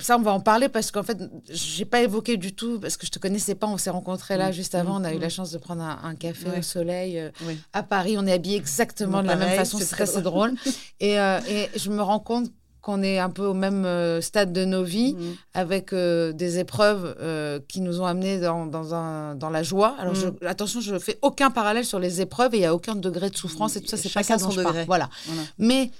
[0.00, 1.18] Ça, on va en parler parce qu'en fait,
[1.50, 3.66] j'ai pas évoqué du tout parce que je te connaissais pas.
[3.66, 4.52] On s'est rencontrés là mm.
[4.52, 4.98] juste avant.
[4.98, 5.30] On a eu la mm.
[5.30, 7.30] chance de prendre un, café au soleil euh,
[7.74, 8.16] à Paris.
[8.18, 9.78] On est habillés exactement de la même façon.
[9.78, 10.54] C'est assez drôle.
[11.00, 12.50] et, euh, et, je me rends compte
[12.80, 15.34] qu'on est un peu au même euh, stade de nos vies, mm.
[15.52, 19.94] avec des épreuves qui nous ont amenés dans, dans, un, dans la joie.
[19.98, 22.74] Alors, je, attention, je ne fais aucun parallèle sur les épreuves et il n'y a
[22.74, 24.84] aucun degré de souffrance et tout ça, c'est pas ça dont je parle.
[24.86, 25.10] Voilà.
[25.26, 25.42] voilà.
[25.58, 25.90] Mais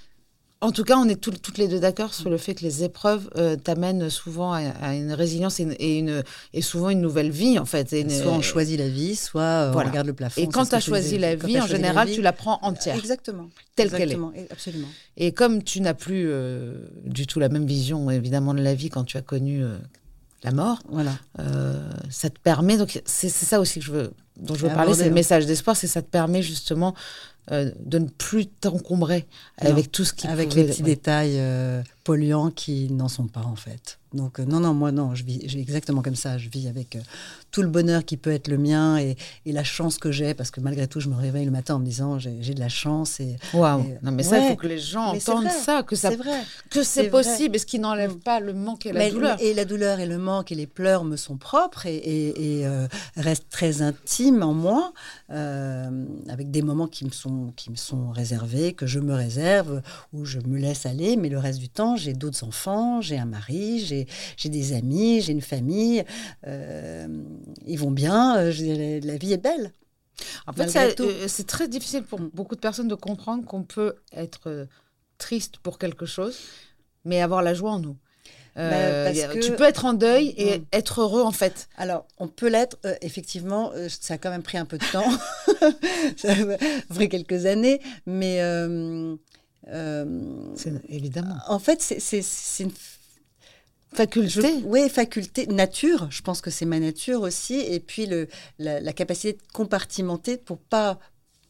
[0.62, 3.29] en tout cas, on est toutes les deux d'accord sur le fait que les épreuves
[3.37, 6.22] euh, t'amènent souvent à, une résilience et, une,
[6.55, 7.90] et, souvent une nouvelle vie, en fait.
[8.09, 10.40] soit on choisit la vie, soit euh, on regarde le plafond.
[10.40, 12.94] Et quand tu as choisi la vie, en général, tu la prends entière.
[12.94, 13.48] Exactement.
[13.75, 14.18] Telle qu'elle est.
[14.51, 14.87] Absolument.
[15.16, 18.88] Et comme tu n'as plus euh, du tout la même vision, évidemment, de la vie
[18.88, 19.64] quand tu as connu
[20.44, 21.12] la mort, voilà.
[22.09, 25.09] ça te permet, donc c'est ça aussi que je veux, dont je veux parler, c'est
[25.09, 26.94] le message d'espoir, c'est ça te permet justement
[27.50, 29.26] euh, de ne plus t'encombrer
[29.59, 33.57] avec tout ce qui avec les petits détails euh, polluants qui n'en sont pas en
[33.57, 33.99] fait.
[34.15, 36.38] Donc euh, non, non, moi non, je vis, exactement comme ça.
[36.38, 37.01] Je vis avec euh,
[37.51, 40.61] tout le bonheur qui peut être le mien et, la chance que j'ai, parce que
[40.61, 43.21] malgré tout, je me réveille le matin en me disant j'ai de la chance.
[43.21, 46.43] Et, Waouh Non mais ça, il faut que les gens entendent ça, que ça, vrai.
[46.71, 48.21] que c'est possible, et ce qui n'enlève mm.
[48.21, 49.37] pas le manque et la douleur.
[49.41, 52.33] Et la douleur et le manque et les pleurs me sont propres et,
[52.65, 52.87] euh,
[53.17, 54.93] restent très intimes en moi,
[55.29, 60.25] avec des moments qui me sont qui me sont réservés, que je me réserve, où
[60.25, 64.07] je me laisse aller, mais le reste du temps, j'ai d'autres enfants, j'ai un mari,
[64.37, 66.05] j'ai des amis, j'ai une famille,
[66.46, 67.07] euh,
[67.66, 69.72] ils vont bien, euh, la, vie est belle.
[70.46, 74.68] En fait, euh, c'est très difficile pour beaucoup de personnes de comprendre qu'on peut être
[75.18, 76.37] triste pour quelque chose,
[77.05, 77.96] mais avoir la joie en nous.
[78.55, 81.68] Bah, tu peux être en deuil et être heureux en fait.
[81.78, 85.11] Alors, on peut l'être, effectivement, ça a quand même pris un peu de temps,
[86.16, 88.40] ça a pris quelques années, mais...
[90.88, 91.37] évidemment.
[91.48, 92.72] En fait, c'est une
[93.94, 95.46] Faculté Oui, faculté.
[95.46, 97.61] Nature, je pense que c'est ma nature aussi.
[97.61, 100.98] Et puis le, la, capacité de compartimenter pour pas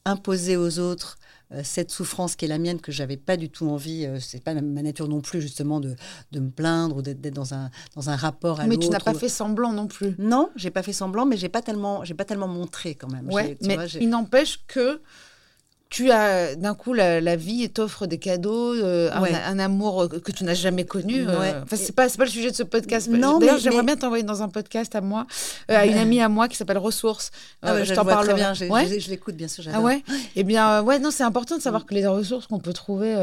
[0.05, 1.19] imposer aux autres
[1.53, 4.43] euh, cette souffrance qui est la mienne, que j'avais pas du tout envie, euh, c'est
[4.43, 5.95] pas ma nature non plus, justement, de,
[6.33, 8.77] de me plaindre ou d'être dans un, dans un rapport à l'autre.
[8.77, 10.17] Mais tu n'as pas fait semblant non plus.
[10.19, 13.31] Non, j'ai pas fait semblant, mais j'ai pas tellement, j'ai pas tellement montré quand même.
[13.31, 15.01] Ouais, mais il n'empêche que
[15.93, 20.55] tu as d'un coup la, vie t'offre des cadeaux, euh, un, amour que tu n'as
[20.55, 21.29] jamais connu.
[21.29, 23.09] Euh, enfin, c'est pas c'est pas le sujet de ce podcast.
[23.11, 25.27] Non, D'ailleurs, j'aimerais bien t'envoyer dans un podcast à moi,
[25.71, 27.31] euh, à une amie à moi qui s'appelle Ressources.
[27.61, 28.55] Ah je t'en parle très bien.
[28.55, 29.65] Je, l'écoute bien sûr.
[29.73, 30.03] Ah ouais?
[30.35, 33.15] Eh bien, ouais, non, c'est important de savoir que les ressources qu'on peut trouver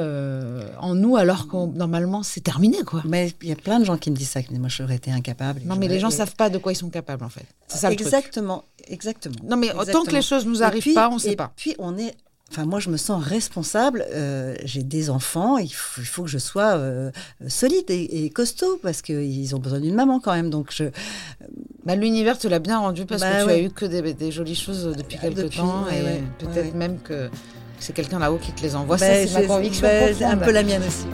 [0.79, 3.01] en nous, alors que normalement c'est terminé, quoi.
[3.05, 4.41] Mais il y a plein de gens qui me disent ça.
[4.51, 5.62] Moi, j'aurais été incapable.
[5.65, 7.45] Non, mais les gens savent pas de quoi ils sont capables, en fait.
[7.67, 9.36] C'est ça Exactement, exactement.
[9.43, 11.51] Non, mais tant que les choses nous arrivent pas, on ne sait pas.
[11.55, 12.15] Puis on est
[12.51, 14.05] Enfin, moi, je me sens responsable.
[14.12, 15.57] Euh, j'ai des enfants.
[15.57, 17.12] Il faut, que je sois euh,
[17.47, 20.49] solide et, costaud parce qu'ils ont besoin d'une maman quand même.
[20.49, 20.85] Donc, je.
[21.85, 24.55] Bah, L'univers te l'a bien rendu parce bah que tu as eu que des, jolies
[24.55, 27.29] choses depuis ah, quelques temps et peut-être même que
[27.79, 28.97] c'est quelqu'un là-haut qui te les envoie.
[28.97, 29.88] Bah, c'est ma conviction.
[30.17, 31.05] c'est un peu la mienne aussi.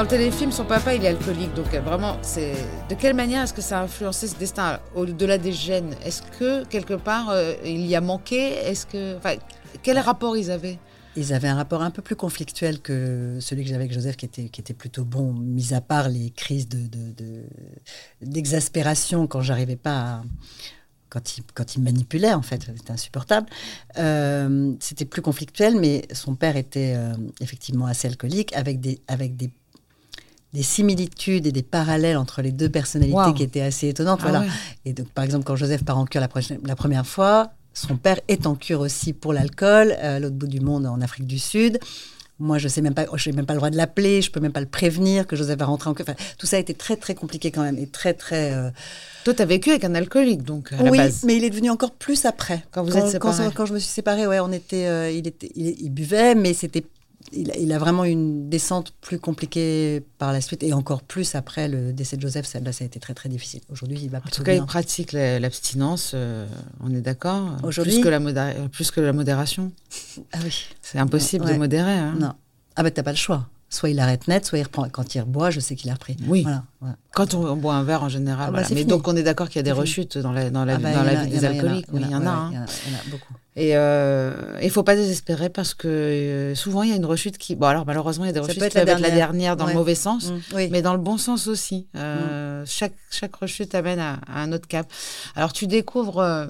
[0.00, 1.52] Dans le téléfilm, son papa, il est alcoolique.
[1.52, 2.54] Donc, euh, vraiment, c'est
[2.88, 5.94] de quelle manière est-ce que ça a influencé ce destin au-delà des gènes?
[6.02, 8.54] Est-ce que, quelque part, euh, il y a manqué?
[8.64, 9.18] Est-ce que.
[9.18, 9.34] Enfin,
[9.82, 10.78] quel rapport ils avaient?
[11.16, 14.24] Ils avaient un rapport un peu plus conflictuel que celui que j'avais avec Joseph, qui
[14.24, 16.66] était, qui était plutôt bon, mis à part les crises
[18.22, 20.22] d'exaspération de, quand j'arrivais pas à,
[21.10, 23.48] quand il, quand il manipulait, en fait, c'était insupportable.
[23.98, 26.96] Euh, c'était plus conflictuel, mais son père était
[27.40, 29.50] effectivement assez alcoolique, avec des, avec des
[30.52, 34.20] des similitudes et des parallèles entre les deux personnalités qui étaient assez étonnantes.
[34.22, 34.44] Ah voilà.
[34.84, 38.46] Et donc, par exemple, quand Joseph part en cure la, première fois, son père est
[38.46, 41.78] en cure aussi pour l'alcool, à l'autre bout du monde, en Afrique du Sud.
[42.40, 44.40] Moi, je sais même pas, je n'ai même pas le droit de l'appeler, je peux
[44.40, 46.06] même pas le prévenir que Joseph va rentrer en cure.
[46.08, 48.54] Enfin, tout ça a été très très compliqué quand même et très très.
[48.54, 48.70] Euh,
[49.24, 50.72] Toi, tu as vécu avec un alcoolique, donc.
[50.80, 52.64] oui, mais il est devenu encore plus après.
[52.72, 53.50] Quand vous êtes séparés.
[53.54, 56.82] Quand, je me suis séparée, ouais, on était, euh, il était, il, buvait, mais c'était
[57.32, 61.92] il, a vraiment une descente plus compliquée par la suite et encore plus après le
[61.92, 62.46] décès de Joseph.
[62.46, 63.60] Ça, là, ça a été très très difficile.
[63.70, 66.12] Aujourd'hui, il va En tout cas, il pratique l'abstinence.
[66.14, 66.46] Euh,
[66.80, 67.56] on est d'accord.
[67.62, 69.72] Aujourd'hui, plus que la plus que la modération.
[70.32, 70.66] Ah oui.
[70.82, 71.92] C'est impossible de modérer.
[71.92, 72.16] Hein.
[72.18, 72.32] Non.
[72.76, 73.48] Ah ben t'as pas le choix.
[73.72, 74.88] Soit il arrête net, soit il reprend.
[74.88, 76.16] Quand il reboit, je sais qu'il a repris.
[76.26, 76.44] Oui.
[77.12, 78.52] Quand on, boit un verre en général.
[78.52, 80.64] Ah bah, Mais donc on est d'accord qu'il y a des rechutes dans la, dans
[80.64, 81.86] la, ah bah, dans la vie des alcooliques.
[81.94, 82.50] Il y en a.
[82.50, 83.32] Il y en a beaucoup.
[83.54, 87.06] Et euh, il ne faut pas désespérer parce que euh, souvent il y a une
[87.06, 87.54] rechute qui.
[87.54, 89.74] Bon, alors malheureusement, il y a des rechutes qui peuvent être la dernière dans le
[89.74, 90.68] mauvais sens, mmh.
[90.70, 91.86] mais dans le bon sens aussi.
[91.94, 92.66] Euh, mmh.
[92.66, 94.90] chaque, chaque rechute amène à, un autre cap.
[95.36, 96.48] Alors tu découvres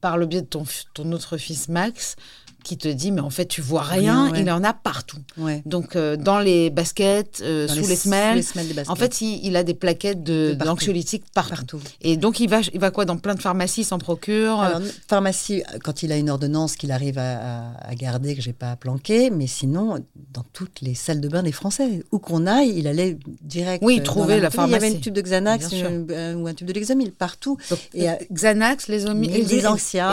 [0.00, 2.16] par le biais de ton, ton autre fils Max
[2.64, 5.18] qui te dit mais en fait tu vois rien, il en a partout.
[5.66, 8.42] Donc euh, dans les baskets, euh, sous, les, semelles,
[8.88, 11.80] en fait il, a des plaquettes de, d'anxiolytiques partout.
[12.00, 14.60] Et donc il va, il va quoi dans plein de pharmacies s'en procure.
[14.60, 19.30] Alors, pharmacie quand il a une ordonnance qu'il arrive à, garder que j'ai pas planqué,
[19.30, 19.98] mais sinon
[20.32, 23.84] dans toutes les salles de bain des Français où qu'on aille, il allait direct.
[23.84, 24.78] Oui, trouver la, pharmacie.
[24.78, 27.58] Il y avait une tube de Xanax euh, ou un tube de Lexomil partout.
[27.94, 29.66] et Xanax, les et, les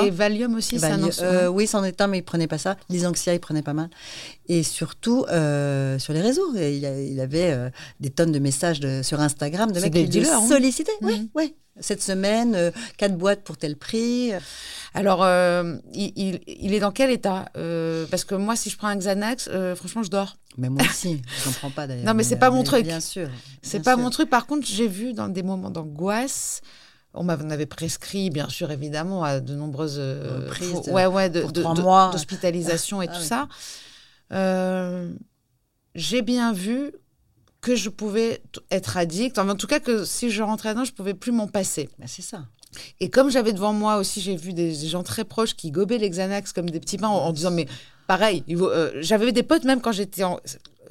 [0.05, 2.77] Et Valium aussi, ça Oui, c'en est un, mais il prenait pas ça.
[2.89, 3.89] Les anxiétés, il prenait pas mal.
[4.47, 9.01] Et surtout, euh, sur les réseaux, il, il avait euh, des tonnes de messages de,
[9.01, 10.47] sur Instagram de mecs qui le hein.
[10.47, 10.91] sollicitaient.
[11.01, 11.29] Oui, mhm.
[11.35, 11.55] oui.
[11.79, 14.31] Cette semaine, euh, quatre boîtes pour tel prix.
[14.93, 15.25] Alors,
[15.93, 20.03] il, il, est dans quel état Parce que moi, si je prends un Xanax, franchement,
[20.03, 20.35] je dors.
[20.57, 22.05] Mais moi aussi, je n'en prends pas d'ailleurs.
[22.05, 22.83] Non, mais, c'est pas mon truc.
[22.83, 23.29] Bien sûr.
[23.61, 24.29] C'est pas mon truc.
[24.29, 26.61] Par contre, j'ai vu dans des moments d'angoisse,
[27.13, 33.07] on m'avait prescrit, bien sûr, évidemment, à de nombreuses euh, prises ouais, ouais, d'hospitalisation et
[33.09, 33.47] ah tout ça.
[34.31, 35.11] Euh,
[35.93, 36.93] j'ai bien vu
[37.59, 39.37] que je pouvais être addict.
[39.37, 41.89] En tout cas, que si je rentrais dedans, je pouvais plus m'en passer.
[41.99, 42.45] Ben, c'est ça.
[43.01, 46.09] Et comme j'avais devant moi aussi, j'ai vu des gens très proches qui gobaient les
[46.09, 47.67] Xanax comme des petits pains en, disant mais
[48.07, 48.43] pareil.
[48.49, 50.39] Euh, j'avais des potes même quand j'étais en,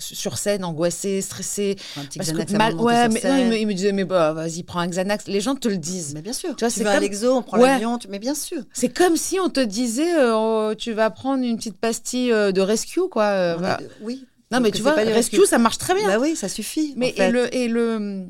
[0.00, 1.76] sur scène, angoissé, stressé.
[1.96, 3.20] Un petit parce Xanax que mal, ouais, mais
[3.60, 5.26] il, me, disait mais bah, vas-y prends un Xanax.
[5.28, 6.14] Les gens te le disent.
[6.14, 6.56] Mais bien sûr.
[6.56, 7.98] Tu vois, c'est à l'exo, on prend l'avion.
[8.08, 8.62] Mais bien sûr.
[8.72, 12.52] C'est comme si on te disait euh, oh, tu vas prendre une petite pastille euh,
[12.52, 13.24] de rescue quoi.
[13.24, 13.78] Euh, bah.
[14.00, 14.26] Oui.
[14.52, 16.08] Non mais tu vois, rescue, ça marche très bien.
[16.08, 16.94] Bah oui, ça suffit.
[16.96, 18.24] Mais et le et le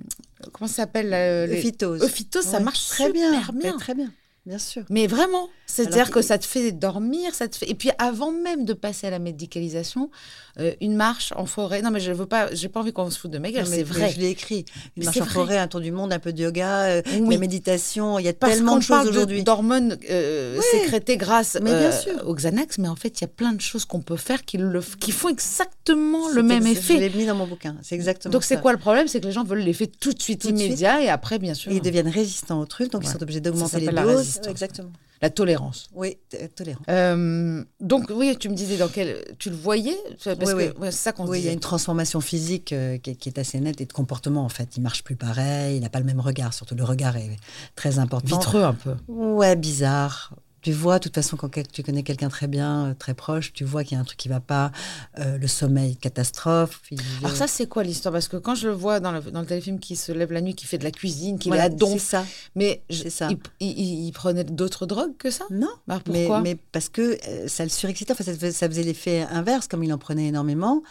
[0.52, 2.02] comment ça s'appelle le Euphytose.
[2.02, 3.40] Euphytose, ça marche très bien.
[3.54, 3.78] bien.
[3.78, 4.10] Très bien.
[4.46, 4.84] Bien sûr.
[4.88, 7.68] Mais vraiment, c'est-à-dire que ça te fait dormir, ça te fait.
[7.68, 10.10] Et puis avant même de passer à la médicalisation,
[10.58, 11.82] euh, une marche en forêt.
[11.82, 13.66] Non, mais je veux pas, j'ai pas envie qu'on se foute de ma gueule.
[13.66, 14.10] C'est vrai.
[14.10, 14.64] Je l'ai écrit.
[14.96, 18.18] Une marche en forêt, un tour du monde, un peu de yoga, euh, la méditation.
[18.18, 19.44] Il y a tellement de choses aujourd'hui.
[19.44, 21.58] D'hormones euh, sécrétées grâce
[22.24, 24.56] au Xanax, mais en fait, il y a plein de choses qu'on peut faire qui,
[24.56, 26.94] le, qui font exactement le même effet.
[26.94, 27.76] Je l'ai mis dans mon bouquin.
[27.82, 28.32] C'est exactement.
[28.32, 29.06] Donc c'est quoi le problème?
[29.06, 31.70] C'est que les gens veulent l'effet tout de suite immédiat et après, bien sûr.
[31.70, 34.29] ils deviennent résistants au truc, donc ils sont obligés d'augmenter les doses.
[34.48, 34.92] Exactement.
[35.22, 35.90] La tolérance.
[35.94, 36.16] Oui,
[36.56, 36.84] tolérance.
[36.88, 39.22] Euh, donc, oui, tu me disais dans quel.
[39.38, 40.92] Tu le voyais parce oui, que, oui.
[40.92, 43.86] ça qu'on Oui, il y a une transformation physique euh, qui, est assez nette et
[43.86, 44.78] de comportement, en fait.
[44.78, 46.54] Il marche plus pareil, il n'a pas le même regard.
[46.54, 47.36] Surtout, le regard est
[47.74, 48.38] très important.
[48.38, 48.94] Vitreux, un peu.
[49.08, 53.14] Ouais, bizarre tu vois, de toute façon, quand tu connais quelqu'un très bien, euh, très
[53.14, 54.72] proche, tu vois qu'il y a un truc qui va pas,
[55.18, 56.82] euh, le sommeil, catastrophe.
[57.20, 58.12] Alors ça, c'est quoi l'histoire?
[58.12, 60.40] Parce que quand je le vois dans le, dans le, téléfilm qui se lève la
[60.40, 62.24] nuit, qui fait de la cuisine, qui voilà, est à ça.
[62.54, 63.28] Mais ça.
[63.60, 65.44] Il, prenait d'autres drogues que ça?
[65.50, 65.68] Non.
[65.86, 66.40] Bah, pourquoi?
[66.42, 68.12] mais, parce que euh, ça le surexcitait.
[68.12, 70.82] Enfin, ça, faisait, l'effet inverse, comme il en prenait énormément.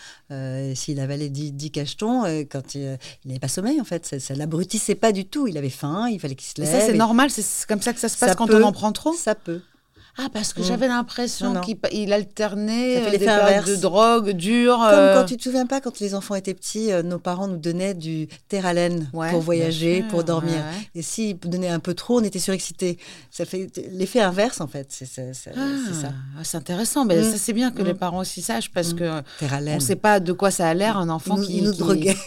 [0.75, 4.95] S'il avalait 10, 10 cachetons, quand il n'avait pas sommeil, en fait, ça, ça l'abrutissait
[4.95, 5.47] pas du tout.
[5.47, 6.69] Il avait faim, il fallait qu'il se lève.
[6.69, 8.91] Et ça, c'est normal C'est comme ça que ça se passe quand on en prend
[8.91, 9.13] trop?
[9.13, 9.58] Ça peut.
[10.21, 10.63] Ah, parce que mm.
[10.65, 14.75] j'avais l'impression qu'il alternait euh, des de drogue dure.
[14.77, 15.15] Comme euh.
[15.15, 17.93] quand tu te souviens pas, quand les enfants étaient petits, euh, nos parents nous donnaient
[17.93, 20.61] du terralène pour voyager, pour dormir.
[20.93, 22.97] Et s'ils donnaient un peu trop, on était surexcités.
[23.31, 24.87] Ça fait l'effet inverse, en fait.
[24.89, 25.21] C'est ça.
[25.55, 25.61] Ah,
[26.37, 27.05] ah, c'est intéressant.
[27.05, 27.31] Mais mm.
[27.31, 27.97] ça, c'est bien que les mm.
[27.97, 31.07] parents aussi sachent parce que on ne sait pas de quoi ça a l'air un
[31.07, 32.17] enfant qui nous droguait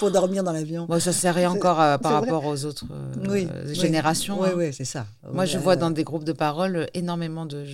[0.00, 0.86] pour dormir dans l'avion.
[0.88, 4.40] Moi, ça sert rien encore euh, par rapport aux autres euh, générations.
[4.40, 4.54] Oui, hein.
[4.56, 5.06] oui, c'est ça.
[5.30, 7.66] Moi, je vois dans des groupes de parole énormément de,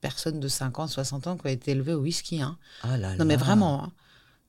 [0.00, 2.40] personnes de 50, 60 ans qui ont été élevées au whisky.
[2.40, 2.56] Hein.
[2.84, 3.92] Ah là non, mais vraiment, hein.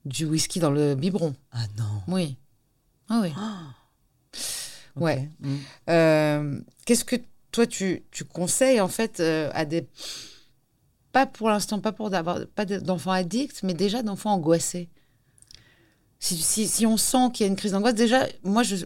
[0.04, 1.34] du whisky dans le biberon.
[1.50, 2.02] Ah non.
[2.06, 2.36] Oui.
[3.08, 3.32] Ah oui.
[4.94, 5.28] Ouais.
[5.40, 5.56] Mm.
[5.90, 7.16] Euh, qu'est-ce que
[7.50, 9.88] toi, tu, tu, conseilles en fait à des
[11.10, 14.88] pas pour l'instant, pas pour d'avoir pas d'enfants addicts, mais déjà d'enfants angoissés?
[16.22, 18.76] Si, on sent qu'il y a une crise d'angoisse, déjà, moi, je,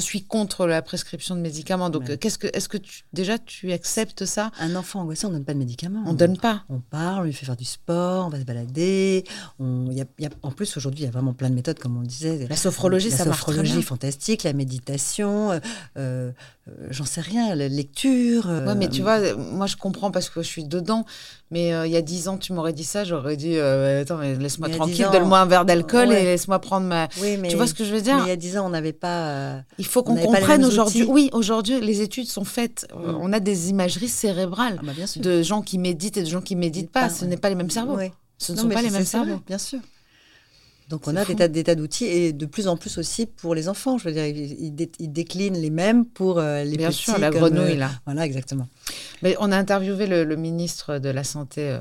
[0.00, 1.90] suis contre la prescription de médicaments.
[1.90, 4.52] Donc, qu'est-ce que, est-ce que tu, déjà, tu acceptes ça?
[4.60, 6.04] Un enfant angoissé, on ne donne pas de médicaments.
[6.06, 6.62] On ne donne pas.
[6.68, 9.24] On parle, on lui fait faire du sport, on va se balader.
[9.58, 10.04] On, y a,
[10.42, 12.46] en plus, aujourd'hui, il y a vraiment plein de méthodes, comme on disait.
[12.48, 13.82] La sophrologie, ça marche très bien.
[13.82, 15.60] fantastique, la méditation, euh,
[15.98, 16.30] euh,
[16.90, 18.46] j'en sais rien, la lecture.
[18.46, 21.04] ouais, mais tu vois, moi, je comprends parce que je suis dedans.
[21.50, 24.68] Mais il y a dix ans, tu m'aurais dit ça, j'aurais dit, attends, mais laisse-moi
[24.68, 26.84] tranquille, donne-moi un verre d'alcool et laisse-moi prendre
[27.20, 28.70] oui, mais, tu vois ce que je veux dire Il y a 10 ans, on
[28.70, 29.28] n'avait pas.
[29.28, 31.04] Euh, il faut qu'on comprenne aujourd'hui.
[31.04, 32.86] Oui, aujourd'hui, les études sont faites.
[32.92, 33.18] Euh, mm.
[33.20, 36.56] On a des imageries cérébrales ah, bah, de gens qui méditent et de gens qui
[36.56, 37.08] méditent pas.
[37.08, 37.98] Ce n'est pas les mêmes cerveaux.
[38.38, 39.40] Ce ne sont pas les mêmes cerveaux.
[39.46, 39.80] Bien sûr.
[40.90, 43.54] Donc on a des tas, des tas d'outils et de plus en plus aussi pour
[43.54, 43.96] les enfants.
[43.96, 44.74] Je veux dire, ils,
[45.12, 47.04] déclinent les mêmes pour euh, les Bien petits.
[47.04, 47.90] sûr, la grenouille là.
[48.04, 48.68] Voilà, exactement.
[49.22, 51.78] Mais on a interviewé le, ministre de la Santé euh,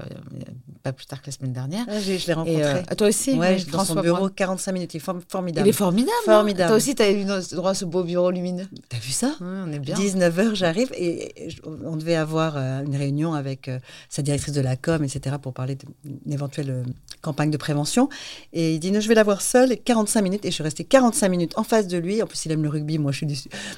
[0.84, 1.86] pas plus tard que la semaine dernière.
[1.89, 2.63] Ah, je l'ai rencontré.
[2.63, 4.94] Euh, toi aussi Oui, dans son bureau, 45 minutes.
[4.94, 5.68] Il est formidable.
[5.68, 6.12] Il est formidable.
[6.28, 6.32] Hein.
[6.32, 6.70] formidable.
[6.70, 8.68] Toi aussi, tu as eu droit à ce beau bureau lumineux.
[8.89, 9.36] Tu as vu ça?
[9.42, 9.96] On est bien.
[9.96, 11.50] 19h, j'arrive et
[11.84, 13.70] on devait avoir une réunion avec
[14.08, 16.84] sa directrice de la com, etc., pour parler d'une éventuelle
[17.22, 18.08] campagne de prévention.
[18.54, 20.84] Et il dit, non, je vais la voir seule 45 minutes et je suis restée
[20.84, 22.21] 45 minutes en face de lui.
[22.21, 22.99] En plus, il aime le rugby.
[22.99, 23.36] Moi, je suis du,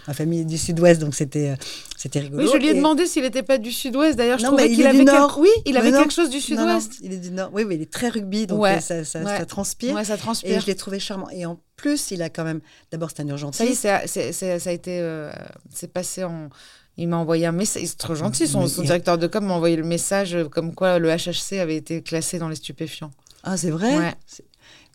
[0.08, 1.56] ma famille est du sud-ouest, donc c'était euh,
[1.97, 2.43] c'était rigolo.
[2.43, 4.17] Oui, je lui ai demandé s'il n'était pas du sud-ouest.
[4.17, 5.38] D'ailleurs, je trouvais qu'il avait nord.
[5.39, 6.95] Oui, il avait quelque chose du sud-ouest.
[7.01, 7.49] Il est du nord.
[7.54, 9.95] Oui, mais il est très rugby, donc euh, ça, ça, transpire.
[9.95, 10.58] Ouais, ça transpire.
[10.58, 11.30] Et je l'ai trouvé charmant.
[11.30, 12.60] Et en plus, il a quand même.
[12.91, 13.82] D'abord, c'est un urgentiste.
[13.82, 15.32] Ça y est, ça a été, euh,
[15.73, 16.49] c'est passé en.
[16.97, 19.84] Il m'a envoyé un message, c'est trop gentil, son, directeur de com m'a envoyé le
[19.84, 23.12] message comme quoi le HHC avait été classé dans les stupéfiants.
[23.43, 23.97] Ah, c'est vrai?
[23.97, 24.13] Ouais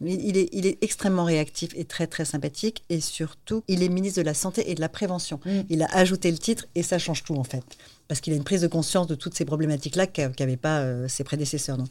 [0.02, 4.20] il est, il est extrêmement réactif et très très sympathique et surtout, il est ministre
[4.20, 5.40] de la Santé et de la Prévention.
[5.44, 5.60] Mm.
[5.68, 7.64] Il a ajouté le titre et ça change tout en fait.
[8.08, 11.22] Parce qu'il a une prise de conscience de toutes ces problématiques-là qu'avaient pas euh, ses
[11.22, 11.76] prédécesseurs.
[11.76, 11.88] Donc.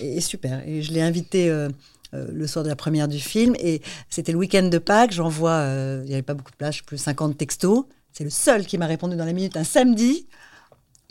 [0.00, 0.66] Et, super.
[0.66, 1.68] Et je l'ai invité euh,
[2.12, 5.12] euh, le soir de la première du film et c'était le week-end de Pâques.
[5.12, 5.64] J'envoie,
[6.02, 7.84] il n'y avait pas beaucoup de place, plus 50 textos.
[8.12, 10.26] C'est le seul qui m'a répondu dans la minute un samedi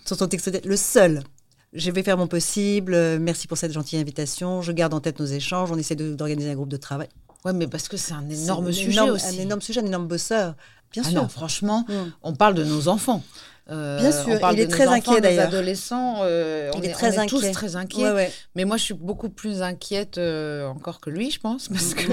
[0.05, 0.51] sur son texto.
[0.63, 1.23] Le seul
[1.73, 2.93] je vais faire mon possible.
[2.93, 4.61] Euh, merci pour cette gentille invitation.
[4.61, 5.71] Je garde en tête nos échanges.
[5.71, 7.09] On essaie d'organiser un groupe de travail.
[7.45, 9.39] Ouais, mais parce que c'est un énorme sujet aussi.
[9.39, 10.55] Un énorme sujet, un énorme bosseur.
[10.91, 11.31] Bien ah sûr.
[11.31, 11.93] franchement, mm.
[12.21, 13.23] on parle de nos enfants.
[13.69, 15.47] Euh, Bien sûr, il est très inquiet d'ailleurs.
[15.47, 17.39] adolescents, euh, il on est, très inquiet.
[17.39, 18.29] tous très inquiets.
[18.55, 22.03] Mais moi, je suis beaucoup plus inquiète euh, encore que lui, je pense, parce que,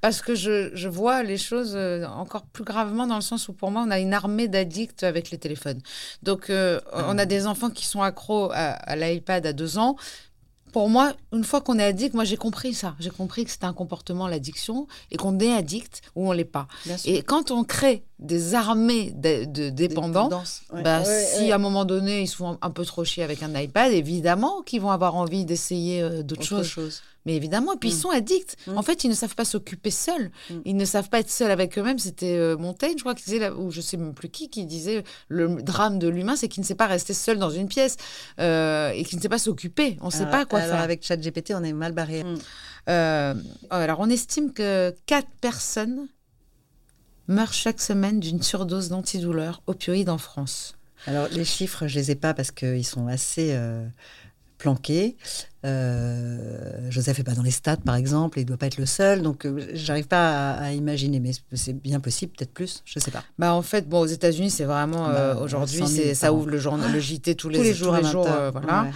[0.00, 3.70] parce que je, je vois les choses encore plus gravement dans le sens où pour
[3.70, 5.80] moi, on a une armée d'addicts avec les téléphones.
[6.22, 9.96] Donc, on a des enfants qui sont accros à, à l'iPad à deux ans,
[10.72, 12.96] pour moi, une fois qu'on est addict, moi j'ai compris ça.
[12.98, 16.66] J'ai compris que c'était un comportement, l'addiction, et qu'on est addict ou on l'est pas.
[17.04, 20.30] Et quand on crée des armées de, dépendants,
[20.82, 23.92] bah, si à un moment donné ils sont un peu trop chiés avec un iPad,
[23.92, 27.02] évidemment qu'ils vont avoir envie d'essayer euh, d'autres choses.
[27.24, 27.98] Mais évidemment, et puis ils mm.
[27.98, 28.56] sont addicts.
[28.66, 28.78] Mm.
[28.78, 30.30] En fait, ils ne savent pas s'occuper seuls.
[30.50, 30.54] Mm.
[30.64, 31.98] Ils ne savent pas être seuls avec eux-mêmes.
[31.98, 35.04] C'était euh, Montaigne, je crois, qui disait, ou je sais même plus qui, qui disait
[35.28, 37.96] le drame de l'humain, c'est qu'il ne sait pas rester seul dans une pièce
[38.40, 39.96] euh, et qu'il ne sait pas s'occuper.
[40.00, 40.84] On ne sait pas quoi alors faire.
[40.84, 42.24] Avec ChatGPT, on est mal barré.
[42.88, 43.34] Euh,
[43.70, 46.08] alors, on estime que 4 personnes
[47.28, 50.74] meurent chaque semaine d'une surdose d'antidouleurs opioïdes en France.
[51.06, 53.56] Alors, les chiffres, je les ai pas parce qu'ils sont assez
[54.58, 55.16] planqués.
[55.64, 58.78] Euh, Joseph n'est pas dans les stats, par exemple, et il ne doit pas être
[58.78, 59.22] le seul.
[59.22, 63.10] Donc, euh, j'arrive pas à, imaginer, mais c'est bien possible, peut-être plus, je ne sais
[63.10, 63.22] pas.
[63.38, 66.92] Bah, en fait, bon, aux États-Unis, c'est vraiment euh, bah, aujourd'hui, ça ouvre le, journal,
[66.92, 67.94] le JT tous les, jours.
[67.94, 68.88] Tous les jours, voilà.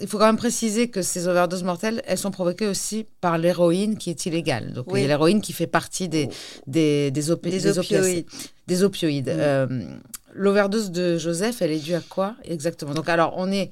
[0.00, 3.98] il faut quand même préciser que ces overdoses mortelles, elles sont provoquées aussi par l'héroïne
[3.98, 4.72] qui est illégale.
[4.72, 6.30] Donc, il y a l'héroïne qui fait partie des,
[6.66, 8.26] des, des, opioïdes.
[8.66, 9.36] Des opioïdes.
[10.34, 12.94] L'overdose de Joseph, elle est due à quoi exactement?
[12.94, 13.70] Donc, alors, on est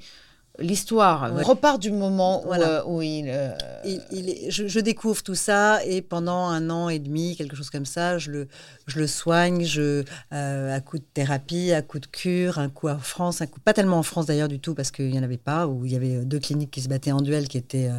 [0.59, 1.35] l'histoire.
[1.45, 3.53] Repart du moment où, euh, euh,
[3.85, 4.03] il...
[4.13, 8.19] il, je, découvre tout ça et pendant un an et demi, quelque chose comme ça,
[8.19, 8.49] je le,
[8.87, 12.89] je le soigne je, euh, à coup de thérapie, à coup de cure, un coup
[12.89, 15.23] en France, un coup pas tellement en France d'ailleurs du tout parce qu'il n'y en
[15.23, 17.91] avait pas, où il y avait deux cliniques qui se battaient en duel, qui étaient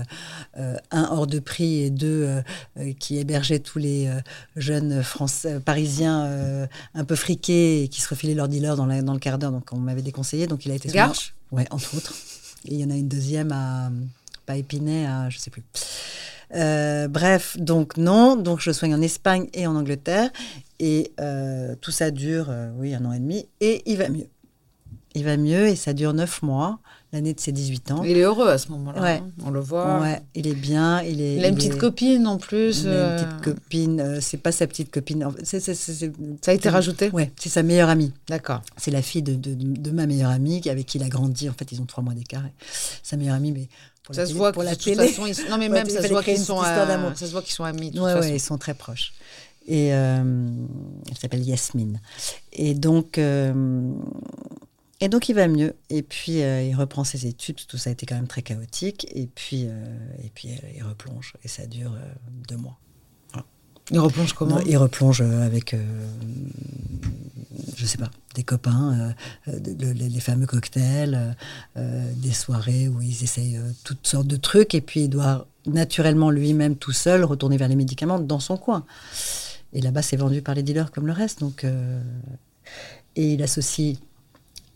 [0.55, 2.41] un hors de prix et deux
[2.99, 4.09] qui hébergeaient tous les
[4.55, 9.19] jeunes français, parisiens un peu friqués et qui se refilaient leur dealer dans, dans le
[9.19, 9.51] quart d'heure.
[9.51, 10.89] Donc on m'avait déconseillé, donc il a été...
[10.89, 12.13] Garche Ouais, entre autres.
[12.65, 13.91] Et il y en a une deuxième à,
[14.45, 15.63] pas Épinay, à je sais plus.
[16.53, 20.29] Euh, bref, donc non, donc je soigne en Espagne et en Angleterre.
[20.79, 23.47] Et euh, tout ça dure, euh, oui, un an et demi.
[23.59, 24.27] Et il va mieux.
[25.13, 26.79] Il va mieux et ça dure neuf mois,
[27.13, 28.03] l'année de ses 18 ans.
[28.03, 29.01] Il est heureux à ce moment-là.
[29.01, 29.21] Ouais.
[29.23, 29.31] Hein.
[29.45, 29.99] On le voit.
[29.99, 31.01] Ouais, il est bien.
[31.01, 32.83] Il, est, il a une petite copine en plus.
[32.83, 33.15] Il a une euh.
[33.17, 33.99] petite copine.
[33.99, 35.27] Euh, c'est pas sa petite copine.
[35.43, 37.09] ça a été rajouté?
[37.11, 38.13] Ouais, c'est sa meilleure amie.
[38.29, 38.61] D'accord.
[38.77, 41.49] C'est la fille de, de, de, ma meilleure amie avec qui il a grandi.
[41.49, 42.43] En fait, ils ont trois mois d'écart.
[43.03, 43.67] Sa meilleure amie, mais.
[44.03, 45.07] Pour ça se voit pour la télé.
[45.07, 45.49] Façon, ils...
[45.49, 47.91] Non, mais même ça se, voit qu'ils sont, ça se voit qu'ils sont amis.
[47.93, 49.13] Oui, ouais, ils sont très proches.
[49.67, 50.23] Et euh,
[51.09, 51.99] elle s'appelle Yasmine.
[52.51, 53.53] Et donc, euh,
[55.01, 55.75] et donc, il va mieux.
[55.89, 57.57] Et puis, euh, il reprend ses études.
[57.67, 59.07] Tout ça a été quand même très chaotique.
[59.13, 61.33] Et puis, et puis il replonge.
[61.43, 61.93] Et ça dure
[62.47, 62.77] deux mois.
[63.89, 64.59] Il replonge comment?
[64.59, 65.75] Il replonge avec,
[67.75, 69.13] je sais pas, des copains,
[69.47, 71.35] les fameux cocktails,
[71.75, 74.75] des soirées où ils essayent toutes sortes de trucs.
[74.75, 78.85] Et puis, il doit naturellement lui-même tout seul retourner vers les médicaments dans son coin.
[79.73, 81.39] Et là-bas, c'est vendu par les dealers comme le reste.
[81.39, 82.01] Donc, euh,
[83.15, 83.97] Et il associe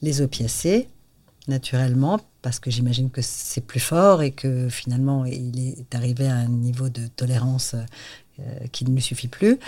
[0.06, 0.88] les opiacés,
[1.48, 6.36] naturellement, parce que j'imagine que c'est plus fort et que finalement, il est arrivé à
[6.36, 7.76] un niveau de tolérance
[8.40, 9.60] euh, qui ne lui suffit plus.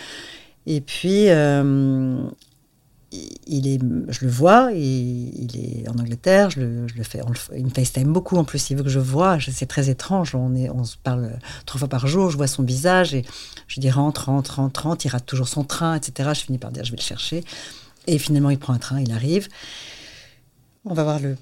[0.66, 2.30] Et puis, euh,
[3.12, 7.22] il est, je le vois, il est en Angleterre, je le, je le fais,
[7.56, 10.56] il me FaceTime beaucoup en plus, il veut que je vois, c'est très étrange, on,
[10.56, 13.24] est, on se parle trois fois par jour, je vois son visage et
[13.68, 16.32] je dis rentre, rentre, rentre, rentre, il rate toujours son train, etc.
[16.34, 17.44] Je finis par dire je vais le chercher.
[18.08, 19.50] Et finalement, il prend un train, il arrive.
[20.90, 21.38] On va voir le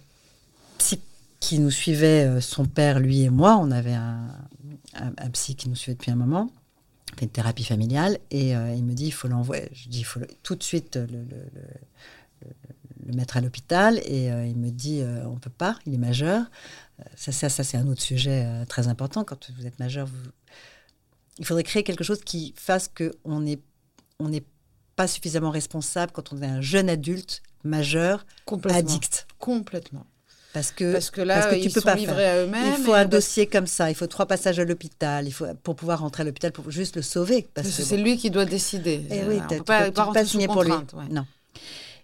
[0.78, 1.00] psy
[1.40, 4.28] qui nous suivait, euh, son père, lui et moi, on avait un,
[5.34, 6.50] psy qui nous suivait depuis un moment
[7.16, 9.70] fait une thérapie familiale et euh, il me dit il faut l'envoyer.
[9.74, 11.26] Je dis il faut tout de suite le,
[13.14, 16.44] mettre à l'hôpital et euh, il me dit euh, on peut pas, il est majeur.
[17.16, 19.24] ça, c'est un autre sujet très important.
[19.24, 20.08] Quand vous êtes majeur,
[21.40, 23.60] il faudrait créer quelque chose qui fasse qu'on n'est
[24.20, 24.44] on n'est
[24.96, 28.26] pas suffisamment responsable quand on est un jeune adulte majeur
[28.70, 29.28] addict.
[29.40, 30.06] Complètement.
[30.54, 32.76] Parce que, parce que là, tu ils peux sont pas livrés à eux-mêmes.
[32.78, 33.92] Il faut un dossier comme ça.
[33.92, 35.28] Il faut trois passages à l'hôpital.
[35.28, 37.46] Il faut pour pouvoir rentrer à l'hôpital pour juste le sauver.
[37.54, 39.06] Parce, que c'est lui qui doit décider.
[39.10, 40.72] Et eh oui, tu peux pas, pas, signer pour lui.
[41.12, 41.26] Non.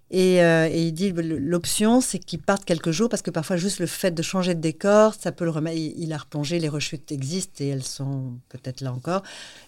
[0.09, 3.79] Et, euh, et, il dit l'option, c'est qu'il parte quelques jours parce que parfois juste
[3.79, 5.77] le fait de changer de décor, ça peut le remettre.
[5.77, 9.23] Il, a replongé, les rechutes existent et elles sont peut-être là encore.